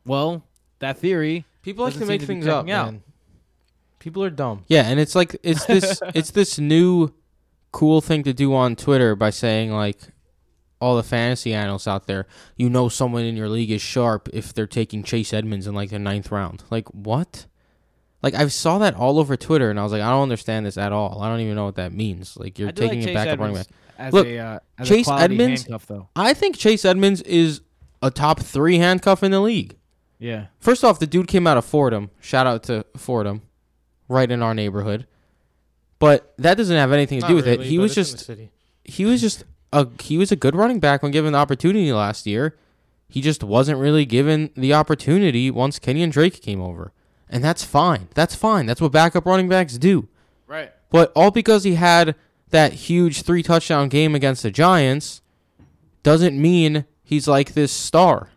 well, 0.06 0.44
that 0.80 0.98
theory. 0.98 1.46
People 1.62 1.86
like 1.86 1.94
to 1.94 2.00
make 2.02 2.08
seem 2.08 2.20
to 2.22 2.26
things 2.26 2.48
up, 2.48 2.66
checking 2.66 2.74
out. 2.74 2.86
man. 2.92 3.04
People 4.00 4.24
are 4.24 4.32
dumb. 4.32 4.64
Yeah, 4.68 4.88
and 4.88 5.00
it's 5.00 5.14
like 5.14 5.36
it's 5.44 5.66
this 5.66 6.02
it's 6.16 6.32
this 6.32 6.58
new 6.58 7.14
cool 7.72 8.02
thing 8.02 8.24
to 8.24 8.34
do 8.34 8.54
on 8.56 8.76
Twitter 8.76 9.16
by 9.16 9.30
saying 9.30 9.72
like 9.72 10.00
all 10.80 10.96
the 10.96 11.04
fantasy 11.04 11.54
analysts 11.54 11.88
out 11.88 12.08
there, 12.08 12.26
you 12.58 12.68
know 12.68 12.90
someone 12.90 13.24
in 13.24 13.38
your 13.38 13.48
league 13.48 13.70
is 13.70 13.82
sharp 13.84 14.28
if 14.34 14.52
they're 14.52 14.66
taking 14.66 15.04
Chase 15.04 15.32
Edmonds 15.32 15.68
in 15.68 15.76
like 15.76 15.92
the 15.92 16.00
ninth 16.00 16.32
round. 16.32 16.64
Like 16.72 16.88
what? 16.90 17.46
Like 18.24 18.34
I 18.34 18.48
saw 18.48 18.80
that 18.80 18.96
all 18.96 19.20
over 19.20 19.38
Twitter 19.38 19.70
and 19.70 19.80
I 19.80 19.84
was 19.84 19.92
like, 19.92 20.02
I 20.02 20.10
don't 20.10 20.24
understand 20.24 20.66
this 20.66 20.78
at 20.78 20.92
all. 20.92 21.22
I 21.22 21.30
don't 21.30 21.40
even 21.42 21.56
know 21.56 21.66
what 21.66 21.76
that 21.76 21.94
means. 21.94 22.36
Like 22.36 22.58
you're 22.58 22.70
I 22.70 22.72
do 22.72 22.82
like 22.82 22.92
taking 22.92 23.06
Chase 23.06 23.12
a 23.12 23.14
backup 23.14 23.40
running 23.40 23.58
Edmonds 23.58 23.68
back. 23.68 23.78
As 24.02 24.14
Look, 24.14 24.26
a, 24.28 24.38
uh, 24.40 24.60
as 24.80 24.88
Chase 24.88 25.06
a 25.08 25.10
quality 25.10 25.24
Edmonds- 25.36 25.62
handcuff, 25.64 25.88
though. 25.88 26.08
I 26.16 26.34
think 26.34 26.58
Chase 26.58 26.84
Edmonds 26.86 27.22
is 27.22 27.62
a 28.02 28.10
top 28.12 28.40
three 28.40 28.78
handcuff 28.78 29.22
in 29.24 29.32
the 29.32 29.40
league. 29.40 29.78
Yeah. 30.18 30.48
First 30.60 30.84
off, 30.84 31.00
the 31.00 31.08
dude 31.08 31.28
came 31.28 31.46
out 31.48 31.58
of 31.58 31.66
Fordham. 31.66 32.10
Shout 32.20 32.48
out 32.48 32.64
to 32.64 32.86
Fordham, 32.98 33.42
right 34.08 34.30
in 34.32 34.42
our 34.42 34.54
neighborhood. 34.54 35.08
But 36.00 36.34
that 36.38 36.58
doesn't 36.58 36.76
have 36.76 36.92
anything 36.92 37.20
to 37.20 37.22
Not 37.24 37.30
do 37.30 37.36
with 37.36 37.48
it. 37.48 37.62
He 37.62 37.78
was 37.78 37.96
it's 37.98 38.28
in 38.28 38.36
the 38.38 38.44
just 38.44 38.52
he 38.84 39.06
was 39.06 39.22
just 39.22 39.44
a 39.72 39.88
he 40.02 40.18
was 40.18 40.32
a 40.32 40.36
good 40.36 40.56
running 40.56 40.80
back 40.80 41.04
when 41.04 41.12
given 41.12 41.34
the 41.34 41.38
opportunity 41.40 41.92
last 41.94 42.26
year. 42.26 42.58
He 43.08 43.22
just 43.22 43.44
wasn't 43.44 43.78
really 43.80 44.06
given 44.06 44.50
the 44.56 44.74
opportunity 44.74 45.52
once 45.52 45.80
Kenyon 45.80 46.10
Drake 46.10 46.42
came 46.42 46.62
over. 46.62 46.92
And 47.30 47.44
that's 47.44 47.64
fine. 47.64 48.08
That's 48.14 48.36
fine. 48.36 48.66
That's 48.66 48.82
what 48.82 48.92
backup 48.92 49.26
running 49.26 49.48
backs 49.50 49.78
do. 49.78 50.08
Right. 50.48 50.72
But 50.90 51.12
all 51.16 51.30
because 51.32 51.64
he 51.64 51.76
had 51.76 52.16
that 52.52 52.74
huge 52.74 53.24
three 53.24 53.44
touchdown 53.44 53.90
game 53.90 54.16
against 54.16 54.44
the 54.44 54.52
Giants 54.52 55.22
doesn't 56.04 56.40
mean 56.40 56.86
he's 57.04 57.28
like 57.28 57.54
this 57.54 57.72
star. 57.72 58.30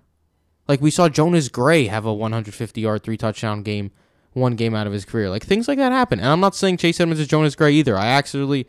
Like 0.66 0.80
we 0.80 0.90
saw 0.90 1.08
Jonas 1.08 1.48
Gray 1.48 1.86
have 1.86 2.06
a 2.06 2.14
150 2.14 2.80
yard 2.80 3.02
three 3.02 3.16
touchdown 3.16 3.62
game 3.62 3.90
one 4.32 4.56
game 4.56 4.74
out 4.74 4.86
of 4.86 4.92
his 4.92 5.04
career. 5.04 5.30
Like 5.30 5.44
things 5.44 5.68
like 5.68 5.78
that 5.78 5.92
happen. 5.92 6.18
And 6.18 6.28
I'm 6.28 6.40
not 6.40 6.56
saying 6.56 6.78
Chase 6.78 7.00
Edmonds 7.00 7.20
is 7.20 7.28
Jonas 7.28 7.54
Gray 7.54 7.72
either. 7.72 7.96
I 7.96 8.06
actually 8.06 8.66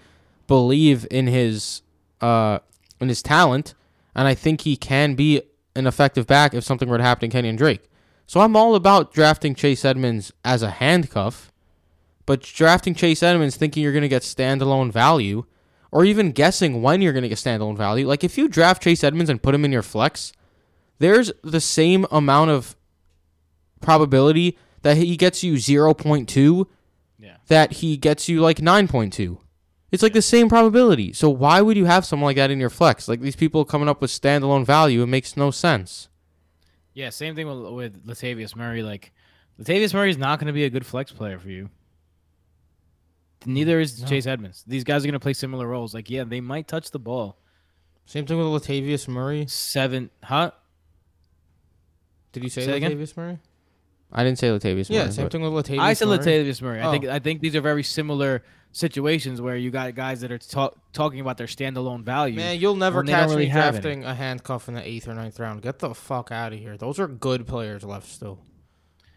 believe 0.47 1.07
in 1.09 1.27
his 1.27 1.81
uh 2.21 2.59
in 3.01 3.09
his 3.09 3.21
talent 3.21 3.73
and 4.15 4.27
I 4.27 4.35
think 4.35 4.61
he 4.61 4.77
can 4.77 5.15
be 5.15 5.41
an 5.75 5.87
effective 5.87 6.27
back 6.27 6.53
if 6.53 6.63
something 6.63 6.87
were 6.87 6.97
to 6.97 7.03
happen 7.03 7.29
to 7.29 7.33
Kenyon 7.35 7.55
Drake. 7.55 7.89
So 8.27 8.39
I'm 8.39 8.55
all 8.55 8.75
about 8.75 9.13
drafting 9.13 9.53
Chase 9.53 9.83
Edmonds 9.83 10.31
as 10.43 10.61
a 10.61 10.71
handcuff. 10.71 11.51
But 12.25 12.41
drafting 12.41 12.95
Chase 12.95 13.21
Edmonds 13.21 13.55
thinking 13.55 13.83
you're 13.83 13.91
going 13.91 14.01
to 14.01 14.07
get 14.07 14.23
standalone 14.23 14.91
value, 14.91 15.45
or 15.91 16.03
even 16.05 16.31
guessing 16.31 16.81
when 16.81 17.01
you're 17.01 17.13
going 17.13 17.23
to 17.23 17.29
get 17.29 17.37
standalone 17.37 17.77
value, 17.77 18.07
like 18.07 18.23
if 18.23 18.37
you 18.37 18.47
draft 18.47 18.81
Chase 18.83 19.03
Edmonds 19.03 19.29
and 19.29 19.41
put 19.41 19.53
him 19.55 19.63
in 19.63 19.71
your 19.71 19.83
flex, 19.83 20.33
there's 20.99 21.31
the 21.43 21.61
same 21.61 22.05
amount 22.11 22.49
of 22.51 22.75
probability 23.81 24.57
that 24.81 24.97
he 24.97 25.15
gets 25.17 25.43
you 25.43 25.53
0.2 25.55 26.67
Yeah. 27.19 27.37
that 27.47 27.73
he 27.73 27.97
gets 27.97 28.27
you 28.29 28.41
like 28.41 28.57
9.2. 28.57 29.37
It's 29.91 30.03
like 30.03 30.13
the 30.13 30.21
same 30.21 30.49
probability. 30.49 31.13
So 31.13 31.29
why 31.29 31.61
would 31.61 31.77
you 31.77 31.85
have 31.85 32.05
someone 32.05 32.27
like 32.29 32.37
that 32.37 32.51
in 32.51 32.59
your 32.59 32.69
flex? 32.69 33.07
Like 33.07 33.21
these 33.21 33.35
people 33.35 33.63
coming 33.65 33.87
up 33.87 34.01
with 34.01 34.11
standalone 34.11 34.65
value, 34.65 35.03
it 35.03 35.07
makes 35.07 35.37
no 35.37 35.51
sense. 35.51 36.09
Yeah. 36.93 37.09
Same 37.09 37.35
thing 37.35 37.47
with, 37.47 37.73
with 37.73 38.05
Latavius 38.07 38.55
Murray. 38.55 38.83
Like, 38.83 39.11
Latavius 39.61 39.93
Murray 39.93 40.09
is 40.09 40.17
not 40.17 40.39
going 40.39 40.47
to 40.47 40.53
be 40.53 40.65
a 40.65 40.69
good 40.69 40.85
flex 40.85 41.11
player 41.11 41.39
for 41.39 41.49
you. 41.49 41.69
Neither 43.45 43.79
is 43.79 44.01
No. 44.01 44.07
Chase 44.07 44.25
Edmonds. 44.27 44.63
These 44.67 44.83
guys 44.83 45.03
are 45.03 45.07
going 45.07 45.13
to 45.13 45.19
play 45.19 45.33
similar 45.33 45.67
roles. 45.67 45.93
Like, 45.93 46.09
yeah, 46.09 46.23
they 46.23 46.41
might 46.41 46.67
touch 46.67 46.91
the 46.91 46.99
ball. 46.99 47.37
Same 48.05 48.25
thing 48.25 48.37
with 48.37 48.47
Latavius 48.63 49.07
Murray. 49.07 49.45
Seven, 49.47 50.09
huh? 50.23 50.51
Did 52.31 52.43
you 52.43 52.49
say, 52.49 52.65
Say 52.65 52.77
again? 52.77 52.91
Latavius 52.91 53.15
Murray? 53.17 53.39
I 54.11 54.23
didn't 54.23 54.37
say 54.39 54.49
Latavius. 54.49 54.89
Murray. 54.89 54.95
Yeah, 54.97 55.03
Murray, 55.03 55.11
same 55.11 55.25
but- 55.25 55.31
thing 55.31 55.41
with 55.41 55.65
Latavius. 55.65 55.77
Murray. 55.77 55.79
I 55.79 55.93
said 55.93 56.07
Murray. 56.07 56.17
Latavius 56.19 56.61
Murray. 56.61 56.81
I 56.81 56.91
think 56.91 57.05
Oh. 57.05 57.11
I 57.11 57.19
think 57.19 57.41
these 57.41 57.55
are 57.55 57.61
very 57.61 57.83
similar 57.83 58.43
situations 58.71 59.41
where 59.41 59.55
you 59.55 59.71
got 59.71 59.95
guys 59.95 60.21
that 60.21 60.31
are 60.31 60.37
talk, 60.37 60.77
talking 60.91 61.19
about 61.21 61.37
their 61.37 61.47
standalone 61.47 62.03
value. 62.03 62.35
Man, 62.35 62.59
you'll 62.59 62.75
never 62.75 62.97
when 62.97 63.05
they 63.05 63.13
don't 63.13 63.21
catch 63.21 63.29
really 63.29 63.43
me 63.43 63.49
have 63.49 63.75
any. 63.75 63.81
drafting 63.81 64.03
a 64.03 64.13
handcuff 64.13 64.67
in 64.67 64.73
the 64.73 64.87
eighth 64.87 65.07
or 65.07 65.13
ninth 65.13 65.39
round. 65.39 65.61
Get 65.61 65.79
the 65.79 65.95
fuck 65.95 66.31
out 66.31 66.51
of 66.53 66.59
here. 66.59 66.75
Those 66.77 66.99
are 66.99 67.07
good 67.07 67.47
players 67.47 67.83
left 67.83 68.07
still. 68.09 68.39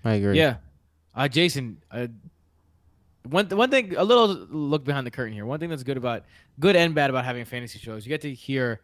I 0.05 0.13
agree. 0.15 0.39
Yeah, 0.39 0.57
uh, 1.15 1.29
Jason. 1.29 1.83
Uh, 1.91 2.07
one 3.31 3.49
one 3.51 3.71
thing, 3.71 3.95
a 3.97 4.05
little 4.05 4.29
look 4.29 4.85
behind 4.85 5.07
the 5.07 5.11
curtain 5.11 5.33
here. 5.33 5.47
One 5.47 5.61
thing 5.61 5.71
that's 5.71 5.83
good 5.83 5.97
about 5.97 6.25
good 6.59 6.77
and 6.77 6.95
bad 6.95 7.11
about 7.11 7.25
having 7.25 7.45
fantasy 7.45 7.79
shows, 7.79 8.05
you 8.05 8.11
get 8.11 8.21
to 8.23 8.33
hear 8.35 8.81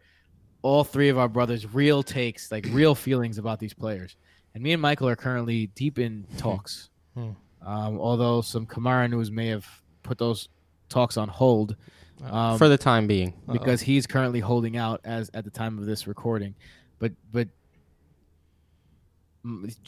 all 0.61 0.83
three 0.83 1.09
of 1.09 1.17
our 1.17 1.27
brothers' 1.29 1.71
real 1.73 2.01
takes, 2.03 2.51
like 2.51 2.65
real 2.71 2.95
feelings 3.05 3.37
about 3.37 3.59
these 3.59 3.73
players. 3.73 4.15
And 4.53 4.63
me 4.63 4.73
and 4.73 4.81
Michael 4.81 5.07
are 5.09 5.15
currently 5.15 5.67
deep 5.67 5.99
in 5.99 6.25
talks. 6.37 6.89
Hmm. 7.13 7.31
Um, 7.61 7.99
although 7.99 8.41
some 8.41 8.65
Kamara 8.65 9.09
news 9.09 9.29
may 9.31 9.47
have 9.47 9.67
put 10.03 10.17
those 10.17 10.49
talks 10.89 11.17
on 11.17 11.27
hold. 11.27 11.75
Um, 12.23 12.57
For 12.57 12.69
the 12.69 12.77
time 12.77 13.07
being. 13.07 13.33
because 13.51 13.81
he's 13.81 14.07
currently 14.07 14.39
holding 14.39 14.77
out 14.77 15.01
as 15.03 15.29
at 15.33 15.43
the 15.43 15.51
time 15.51 15.77
of 15.77 15.85
this 15.85 16.07
recording. 16.07 16.55
But 16.99 17.11
but 17.31 17.49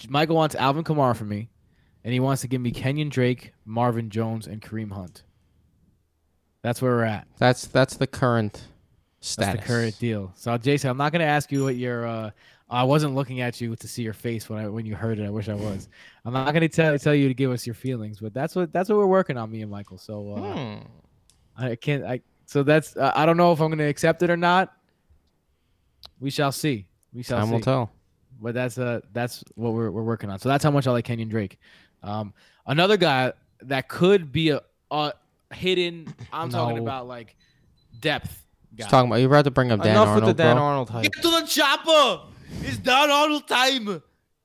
Michael 0.10 0.36
wants 0.36 0.54
Alvin 0.56 0.84
Kamara 0.84 1.16
for 1.16 1.24
me, 1.26 1.50
and 2.08 2.14
he 2.14 2.22
wants 2.22 2.42
to 2.42 2.48
give 2.48 2.62
me 2.62 2.72
Kenyon 2.72 3.10
Drake, 3.10 3.52
Marvin 3.66 4.10
Jones, 4.10 4.48
and 4.48 4.62
Kareem 4.62 4.94
Hunt. 4.94 5.24
That's 6.62 6.82
where 6.82 6.92
we're 6.92 7.04
at. 7.04 7.28
That's 7.38 7.68
that's 7.68 7.98
the 7.98 8.08
current 8.08 8.64
status. 9.20 9.36
That's 9.36 9.60
the 9.60 9.68
current 9.68 10.00
deal. 10.00 10.32
So 10.38 10.58
Jason, 10.58 10.90
I'm 10.90 10.96
not 10.96 11.12
gonna 11.12 11.26
ask 11.26 11.52
you 11.52 11.66
what 11.66 11.76
your. 11.76 12.08
Uh, 12.08 12.32
I 12.70 12.86
wasn't 12.86 13.14
looking 13.14 13.42
at 13.42 13.60
you 13.60 13.76
to 13.76 13.88
see 13.90 14.04
your 14.04 14.14
face 14.14 14.48
when 14.48 14.58
I 14.64 14.70
when 14.70 14.86
you 14.86 14.96
heard 14.96 15.20
it. 15.20 15.26
I 15.26 15.30
wish 15.30 15.50
I 15.50 15.54
was. 15.54 15.90
I'm 16.24 16.32
not 16.32 16.54
gonna 16.54 16.70
tell 16.70 16.98
tell 16.98 17.14
you 17.14 17.28
to 17.28 17.34
give 17.34 17.52
us 17.52 17.68
your 17.68 17.74
feelings, 17.76 18.22
but 18.22 18.34
that's 18.34 18.56
what 18.56 18.72
that's 18.72 18.88
what 18.88 18.98
we're 18.98 19.06
working 19.06 19.36
on, 19.36 19.52
me 19.52 19.62
and 19.62 19.70
Michael. 19.70 19.98
So 19.98 20.32
uh, 20.34 20.54
Hmm. 20.56 20.76
I 21.58 21.76
can't. 21.76 22.06
I 22.06 22.22
so 22.46 22.64
that's. 22.64 22.96
Uh, 22.96 23.12
I 23.16 23.26
don't 23.26 23.36
know 23.36 23.52
if 23.52 23.60
I'm 23.60 23.68
going 23.68 23.80
to 23.80 23.84
accept 23.86 24.24
it 24.24 24.30
or 24.30 24.38
not. 24.38 24.72
We 26.22 26.30
shall 26.30 26.54
see. 26.54 26.88
We 27.12 27.22
shall 27.24 27.40
Time 27.40 27.48
see. 27.48 27.54
will 27.54 27.60
tell. 27.62 27.92
But 28.40 28.54
that's 28.54 28.78
uh 28.78 29.02
that's 29.14 29.44
what 29.56 29.74
we're 29.74 29.90
we're 29.90 30.04
working 30.04 30.30
on. 30.30 30.38
So 30.40 30.48
that's 30.48 30.64
how 30.64 30.70
much 30.72 30.86
I 30.88 30.92
like 30.92 31.06
Kenyon 31.06 31.28
Drake. 31.28 31.60
Um, 32.04 32.34
another 32.66 32.98
guy 32.98 33.34
that 33.62 33.88
could 33.88 34.32
be 34.32 34.50
a, 34.50 34.62
a 34.92 35.14
hidden. 35.52 36.14
I'm 36.32 36.50
talking 36.50 36.80
about 36.80 37.08
like 37.08 37.36
depth. 38.00 38.44
Guy. 38.76 38.84
Just 38.84 38.90
talking 38.90 39.10
about 39.10 39.18
you're 39.18 39.30
about 39.30 39.46
to 39.46 39.52
bring 39.52 39.72
up 39.72 39.82
Dan 39.82 39.92
Enough 39.92 40.08
Arnold, 40.08 40.26
with 40.28 40.38
the 40.38 40.44
Dan 40.44 40.56
bro. 40.56 40.64
Arnold 40.66 40.90
hype. 40.90 41.04
Get 41.04 41.22
to 41.24 41.30
the 41.30 41.48
chopper. 41.48 42.28
It's 42.62 42.78
Dan 42.78 43.10
Arnold 43.10 43.48
time. 43.48 44.02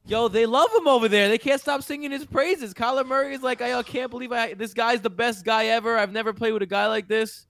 Yo, 0.06 0.28
they 0.28 0.46
love 0.46 0.70
him 0.74 0.88
over 0.88 1.08
there. 1.08 1.28
They 1.28 1.38
can't 1.38 1.60
stop 1.60 1.82
singing 1.82 2.10
his 2.10 2.24
praises. 2.24 2.74
Kyler 2.74 3.06
Murray 3.06 3.34
is 3.34 3.42
like, 3.42 3.62
I 3.62 3.72
uh, 3.72 3.82
can't 3.82 4.10
believe 4.10 4.32
I 4.32 4.54
this 4.54 4.74
guy's 4.74 5.00
the 5.00 5.10
best 5.10 5.44
guy 5.44 5.66
ever. 5.66 5.96
I've 5.96 6.12
never 6.12 6.32
played 6.32 6.52
with 6.52 6.62
a 6.62 6.66
guy 6.66 6.88
like 6.88 7.06
this. 7.06 7.46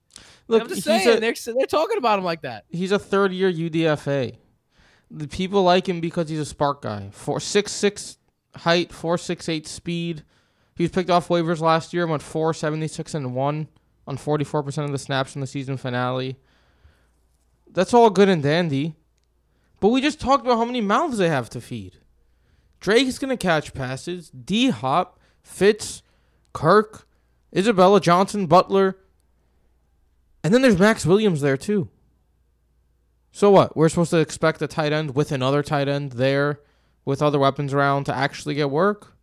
Look, 0.49 0.63
I'm 0.63 0.69
just 0.69 0.87
he's 0.87 1.05
saying, 1.05 1.19
a- 1.19 1.21
they're 1.21 1.35
they're 1.57 1.67
talking 1.67 1.97
about 1.97 2.19
him 2.19 2.25
like 2.25 2.43
that. 2.43 2.65
he's 2.69 2.93
a 2.93 2.99
third 2.99 3.33
year 3.33 3.51
UDFA. 3.51 4.37
The 5.11 5.29
people 5.29 5.63
like 5.63 5.89
him 5.89 6.01
because 6.01 6.29
he's 6.29 6.41
a 6.41 6.45
spark 6.45 6.83
guy. 6.83 7.11
Four 7.13 7.41
six 7.41 7.73
six 7.73 8.19
height, 8.57 8.93
four 8.93 9.19
six 9.19 9.49
eight 9.49 9.67
speed, 9.67 10.25
He 10.75 10.85
was 10.85 10.91
picked 10.91 11.11
off 11.11 11.29
waivers 11.29 11.61
last 11.61 11.93
year, 11.93 12.07
went 12.07 12.23
four 12.23 12.55
seventy 12.55 12.89
six 12.89 13.15
and 13.15 13.35
1 13.35 13.69
on 14.05 14.19
44% 14.19 14.85
of 14.85 14.91
the 14.91 14.99
snaps 14.99 15.35
in 15.35 15.41
the 15.41 15.47
season 15.47 15.77
finale. 15.77 16.37
That's 17.71 17.95
all 17.95 18.11
good 18.11 18.29
and 18.29 18.43
dandy. 18.43 18.97
But 19.81 19.89
we 19.89 20.01
just 20.01 20.21
talked 20.21 20.45
about 20.45 20.59
how 20.59 20.65
many 20.65 20.81
mouths 20.81 21.19
they 21.19 21.29
have 21.29 21.49
to 21.51 21.61
feed. 21.61 21.99
Drake's 22.81 23.19
to 23.19 23.37
catch 23.37 23.75
passes. 23.75 24.31
D 24.31 24.71
Hop, 24.71 25.21
Fitz, 25.43 26.03
Kirk, 26.53 27.07
Isabella 27.57 28.01
Johnson, 28.01 28.47
Butler. 28.47 28.99
And 30.43 30.53
then 30.53 30.63
there's 30.63 30.79
Maxx 30.79 31.07
Williams 31.07 31.41
there 31.41 31.57
too. 31.57 31.89
So 33.31 33.51
what? 33.51 33.77
We're 33.77 33.89
supposed 33.89 34.11
to 34.11 34.19
expect 34.19 34.63
a 34.63 34.67
tight 34.67 34.93
end 34.93 35.15
with 35.15 35.33
another 35.33 35.63
tight 35.63 35.89
end 35.89 36.13
there 36.13 36.61
with 37.05 37.23
other 37.23 37.39
weapons 37.39 37.73
around 37.75 38.05
to 38.05 38.15
actually 38.17 38.55
get 38.55 38.71
work? 38.71 39.15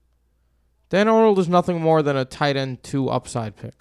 Dan 0.90 1.08
Arnold 1.08 1.38
is 1.40 1.48
nothing 1.48 1.80
more 1.80 2.02
than 2.02 2.16
a 2.18 2.26
tight 2.26 2.56
end 2.58 2.82
two 2.84 3.10
upside 3.10 3.56
pick. 3.56 3.76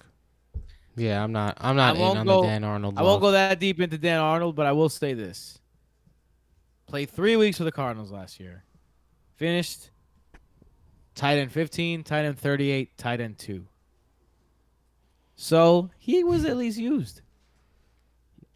Yeah, 0.95 1.23
I'm 1.23 1.31
not. 1.31 1.57
I'm 1.61 1.75
not 1.75 1.95
I 1.95 1.99
in 1.99 2.17
on 2.17 2.25
go- 2.25 2.41
the 2.41 2.47
Dan 2.47 2.63
Arnold. 2.63 2.95
I 2.97 3.03
won't 3.03 3.21
go 3.21 3.31
that 3.31 3.59
deep 3.59 3.79
into 3.79 3.97
Dan 3.97 4.19
Arnold, 4.19 4.55
but 4.55 4.65
I 4.65 4.73
will 4.73 4.89
say 4.89 5.13
this. 5.13 5.59
Played 6.87 7.09
three 7.09 7.35
weeks 7.35 7.57
for 7.57 7.63
the 7.63 7.71
Cardinals 7.71 8.11
last 8.11 8.39
year. 8.39 8.63
Finished 9.37 9.89
tight 11.15 11.37
end 11.37 11.51
15, 11.51 12.03
tight 12.03 12.25
end 12.25 12.37
38, 12.37 12.97
tight 12.97 13.21
end 13.21 13.37
2. 13.37 13.65
So 15.35 15.89
he 15.97 16.23
was 16.23 16.45
at 16.45 16.57
least 16.57 16.77
used. 16.77 17.21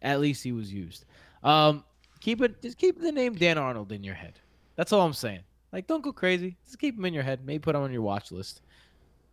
At 0.02 0.20
least 0.20 0.42
he 0.44 0.52
was 0.52 0.72
used. 0.72 1.06
Um, 1.42 1.82
keep 2.20 2.42
it. 2.42 2.60
Just 2.60 2.76
keep 2.76 3.00
the 3.00 3.12
name 3.12 3.34
Dan 3.34 3.56
Arnold 3.56 3.90
in 3.92 4.04
your 4.04 4.14
head. 4.14 4.38
That's 4.76 4.92
all 4.92 5.02
I'm 5.02 5.12
saying. 5.12 5.40
Like, 5.72 5.86
don't 5.86 6.02
go 6.02 6.12
crazy. 6.12 6.56
Just 6.64 6.78
keep 6.78 6.96
them 6.96 7.04
in 7.04 7.14
your 7.14 7.22
head. 7.22 7.44
Maybe 7.44 7.58
put 7.58 7.72
them 7.72 7.82
on 7.82 7.92
your 7.92 8.02
watch 8.02 8.30
list. 8.30 8.60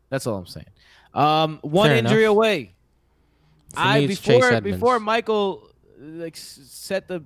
That's 0.10 0.28
all 0.28 0.38
I'm 0.38 0.48
saying. 0.48 0.68
Um, 1.14 1.60
one 1.62 1.90
Fair 1.90 1.98
injury 1.98 2.24
enough. 2.24 2.32
away. 2.32 2.74
For 3.74 3.80
I 3.80 4.00
me, 4.02 4.08
before 4.08 4.62
before 4.62 5.00
Michael 5.00 5.70
like 6.00 6.36
set 6.36 7.08
the 7.08 7.24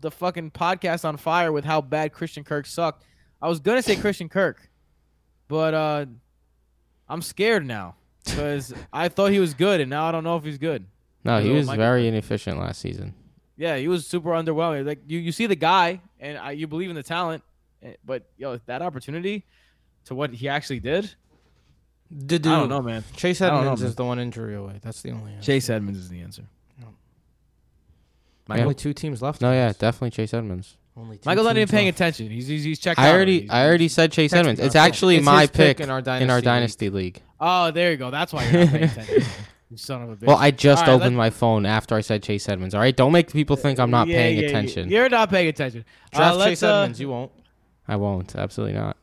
the 0.00 0.10
fucking 0.10 0.50
podcast 0.50 1.04
on 1.04 1.16
fire 1.16 1.52
with 1.52 1.64
how 1.64 1.80
bad 1.80 2.12
Christian 2.12 2.44
Kirk 2.44 2.66
sucked. 2.66 3.04
I 3.40 3.48
was 3.48 3.60
gonna 3.60 3.82
say 3.82 3.96
Christian 3.96 4.28
Kirk, 4.28 4.70
but 5.48 5.74
uh, 5.74 6.06
I'm 7.08 7.20
scared 7.22 7.66
now 7.66 7.96
because 8.24 8.72
I 8.92 9.08
thought 9.08 9.32
he 9.32 9.38
was 9.38 9.54
good, 9.54 9.80
and 9.80 9.90
now 9.90 10.06
I 10.06 10.12
don't 10.12 10.24
know 10.24 10.36
if 10.36 10.44
he's 10.44 10.58
good. 10.58 10.86
No, 11.24 11.40
he 11.40 11.50
was 11.50 11.66
Michael 11.66 11.84
very 11.84 12.08
inefficient 12.08 12.58
last 12.58 12.80
season. 12.80 13.14
Yeah, 13.56 13.76
he 13.76 13.86
was 13.86 14.06
super 14.06 14.30
underwhelming. 14.30 14.86
Like 14.86 15.00
you, 15.06 15.18
you 15.18 15.32
see 15.32 15.46
the 15.46 15.56
guy, 15.56 16.00
and 16.18 16.38
I, 16.38 16.52
you 16.52 16.66
believe 16.66 16.90
in 16.90 16.96
the 16.96 17.02
talent, 17.02 17.44
but 18.04 18.28
yo, 18.36 18.58
that 18.66 18.82
opportunity 18.82 19.44
to 20.06 20.14
what 20.14 20.32
he 20.32 20.48
actually 20.48 20.80
did, 20.80 21.14
I 22.10 22.36
don't 22.38 22.68
know, 22.68 22.82
man. 22.82 23.04
Chase 23.16 23.40
I 23.40 23.46
don't 23.48 23.56
know, 23.56 23.60
Edmonds 23.62 23.80
man. 23.82 23.88
is 23.90 23.94
the 23.96 24.04
one 24.04 24.18
injury 24.18 24.54
away. 24.54 24.80
That's 24.82 25.00
the 25.02 25.10
only 25.12 25.32
answer. 25.32 25.46
Chase 25.46 25.70
Edmonds 25.70 25.98
is 25.98 26.08
the 26.08 26.20
answer. 26.20 26.44
Only 28.50 28.62
Michael, 28.64 28.74
two 28.74 28.92
teams 28.92 29.22
left. 29.22 29.40
No, 29.40 29.52
yeah, 29.52 29.72
definitely 29.78 30.10
Chase 30.10 30.34
Edmonds. 30.34 30.76
Only 30.96 31.16
two 31.16 31.22
Michael's 31.26 31.46
not 31.46 31.56
even 31.56 31.68
paying 31.68 31.86
left. 31.86 31.96
attention. 31.98 32.28
He's 32.28 32.46
he's, 32.48 32.64
he's 32.64 32.78
checked 32.78 32.98
I 33.00 33.08
out 33.08 33.14
already, 33.14 33.40
He's- 33.42 33.50
I 33.50 33.64
already 33.66 33.88
said 33.88 34.12
Chase 34.12 34.32
Edmonds. 34.32 34.60
It's 34.60 34.74
actually 34.74 35.16
It's 35.16 35.24
my 35.24 35.46
pick 35.46 35.78
pick 35.78 35.80
in 35.80 35.90
our 35.90 35.98
in 36.00 36.04
dynasty 36.04 36.30
our 36.30 36.36
league. 36.36 36.44
dynasty 36.44 36.90
league. 36.90 37.22
Oh, 37.40 37.70
there 37.70 37.92
you 37.92 37.96
go. 37.96 38.10
That's 38.10 38.32
why 38.32 38.44
you're 38.44 38.64
not 38.64 38.68
paying 38.72 38.84
attention. 38.84 39.22
you 39.70 39.76
son 39.78 40.02
of 40.02 40.10
a 40.10 40.16
bitch. 40.16 40.26
Well, 40.26 40.36
I 40.36 40.50
just 40.50 40.82
All 40.82 40.88
right, 40.88 40.94
opened 40.94 41.16
let's- 41.16 41.32
my 41.34 41.38
phone 41.38 41.64
after 41.64 41.94
I 41.94 42.02
said 42.02 42.22
Chase 42.22 42.46
Edmonds. 42.48 42.74
All 42.74 42.80
right, 42.80 42.94
don't 42.94 43.12
make 43.12 43.32
people 43.32 43.56
think 43.56 43.78
I'm 43.78 43.90
not 43.90 44.08
Yeah, 44.08 44.16
paying 44.16 44.36
yeah, 44.36 44.42
yeah. 44.42 44.48
attention. 44.48 44.90
You're 44.90 45.08
not 45.08 45.30
paying 45.30 45.48
attention. 45.48 45.84
Draft 46.12 46.36
uh, 46.36 46.44
Chase 46.44 46.62
uh, 46.62 46.80
Edmonds. 46.82 47.00
You 47.00 47.08
won't. 47.08 47.32
I 47.88 47.96
won't. 47.96 48.36
Absolutely 48.36 48.74
not. 48.78 48.96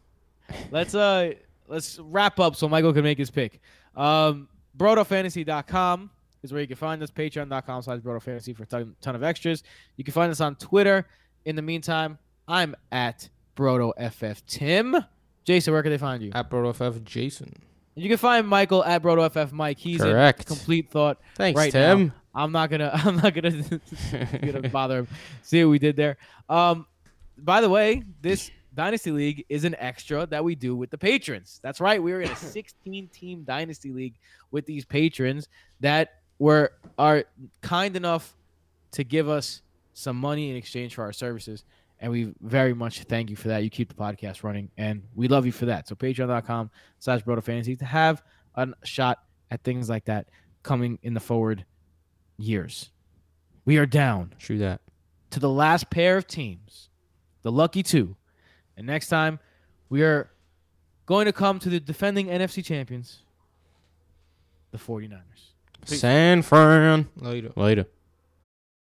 Let's 0.71 0.95
uh 0.95 1.33
let's 1.67 1.99
wrap 1.99 2.39
up 2.39 2.55
so 2.55 2.67
Michael 2.69 2.93
can 2.93 3.03
make 3.03 3.17
his 3.17 3.29
pick. 3.29 3.59
Um 3.95 4.47
BrotoFantasy.com 4.77 6.09
is 6.43 6.53
where 6.53 6.61
you 6.61 6.67
can 6.67 6.77
find 6.77 7.01
us. 7.03 7.11
Patreon.com 7.11 7.81
slash 7.81 7.99
BrotoFantasy 7.99 8.55
for 8.55 8.63
a 8.63 8.65
ton, 8.65 8.95
ton 9.01 9.15
of 9.15 9.23
extras. 9.23 9.63
You 9.97 10.03
can 10.03 10.13
find 10.13 10.31
us 10.31 10.41
on 10.41 10.55
Twitter. 10.55 11.05
In 11.45 11.55
the 11.55 11.61
meantime, 11.61 12.17
I'm 12.47 12.75
at 12.91 13.29
BrotoFF 13.55 14.43
Tim. 14.47 14.95
Jason, 15.43 15.73
where 15.73 15.81
can 15.83 15.91
they 15.91 15.97
find 15.97 16.21
you? 16.23 16.31
At 16.33 16.49
BrotoFF 16.49 17.03
Jason. 17.03 17.61
And 17.95 18.03
you 18.03 18.09
can 18.09 18.17
find 18.17 18.47
Michael 18.47 18.83
at 18.83 19.01
BrotoFF 19.01 19.51
Mike. 19.51 19.77
He's 19.79 19.99
Correct. 20.01 20.41
in 20.41 20.45
complete 20.45 20.89
thought. 20.91 21.19
Thanks, 21.35 21.57
right 21.57 21.71
Tim. 21.71 22.07
now. 22.07 22.13
I'm 22.35 22.51
not 22.51 22.69
gonna 22.69 22.91
I'm 22.93 23.17
not 23.17 23.33
gonna 23.33 23.63
gonna 24.41 24.69
bother 24.69 24.99
him. 24.99 25.07
See 25.43 25.63
what 25.63 25.71
we 25.71 25.79
did 25.79 25.95
there. 25.95 26.17
Um 26.47 26.85
by 27.37 27.61
the 27.61 27.69
way, 27.69 28.03
this 28.21 28.51
Dynasty 28.79 29.11
League 29.11 29.45
is 29.49 29.65
an 29.65 29.75
extra 29.77 30.25
that 30.27 30.41
we 30.41 30.55
do 30.55 30.73
with 30.73 30.89
the 30.89 30.97
patrons. 30.97 31.59
That's 31.61 31.81
right. 31.81 32.01
We 32.01 32.13
are 32.13 32.21
in 32.21 32.31
a 32.31 32.35
16 32.37 33.09
team 33.09 33.43
Dynasty 33.43 33.91
League 33.91 34.15
with 34.51 34.65
these 34.65 34.85
patrons 34.85 35.49
that 35.81 36.21
were 36.39 36.71
are 36.97 37.25
kind 37.59 37.97
enough 37.97 38.37
to 38.93 39.03
give 39.03 39.27
us 39.27 39.63
some 39.93 40.15
money 40.15 40.49
in 40.49 40.55
exchange 40.55 40.95
for 40.95 41.03
our 41.03 41.11
services. 41.11 41.65
And 41.99 42.09
we 42.09 42.33
very 42.39 42.73
much 42.73 43.03
thank 43.03 43.29
you 43.29 43.35
for 43.35 43.49
that. 43.49 43.65
You 43.65 43.69
keep 43.69 43.89
the 43.89 43.95
podcast 43.95 44.43
running, 44.43 44.71
and 44.77 45.03
we 45.13 45.27
love 45.27 45.45
you 45.45 45.51
for 45.51 45.65
that. 45.65 45.89
So 45.89 45.95
patreon.com 45.95 46.71
slash 46.99 47.21
Broto 47.23 47.43
Fantasy 47.43 47.75
to 47.75 47.85
have 47.85 48.23
a 48.55 48.69
shot 48.85 49.19
at 49.51 49.61
things 49.61 49.89
like 49.89 50.05
that 50.05 50.29
coming 50.63 50.99
in 51.03 51.13
the 51.13 51.19
forward 51.19 51.65
years. 52.37 52.91
We 53.65 53.77
are 53.77 53.85
down 53.85 54.35
True 54.39 54.59
that. 54.59 54.79
to 55.31 55.41
the 55.41 55.49
last 55.49 55.89
pair 55.89 56.15
of 56.15 56.27
teams, 56.27 56.87
the 57.41 57.51
lucky 57.51 57.83
two. 57.83 58.15
And 58.79 58.87
next 58.87 59.09
time, 59.09 59.39
we 59.89 60.03
are 60.03 60.31
going 61.05 61.25
to 61.25 61.33
come 61.33 61.59
to 61.59 61.69
the 61.69 61.81
defending 61.81 62.27
NFC 62.27 62.63
champions, 62.63 63.19
the 64.71 64.77
49ers. 64.77 65.19
San 65.83 66.41
Fran. 66.41 67.09
Later. 67.17 67.51
Later. 67.57 67.87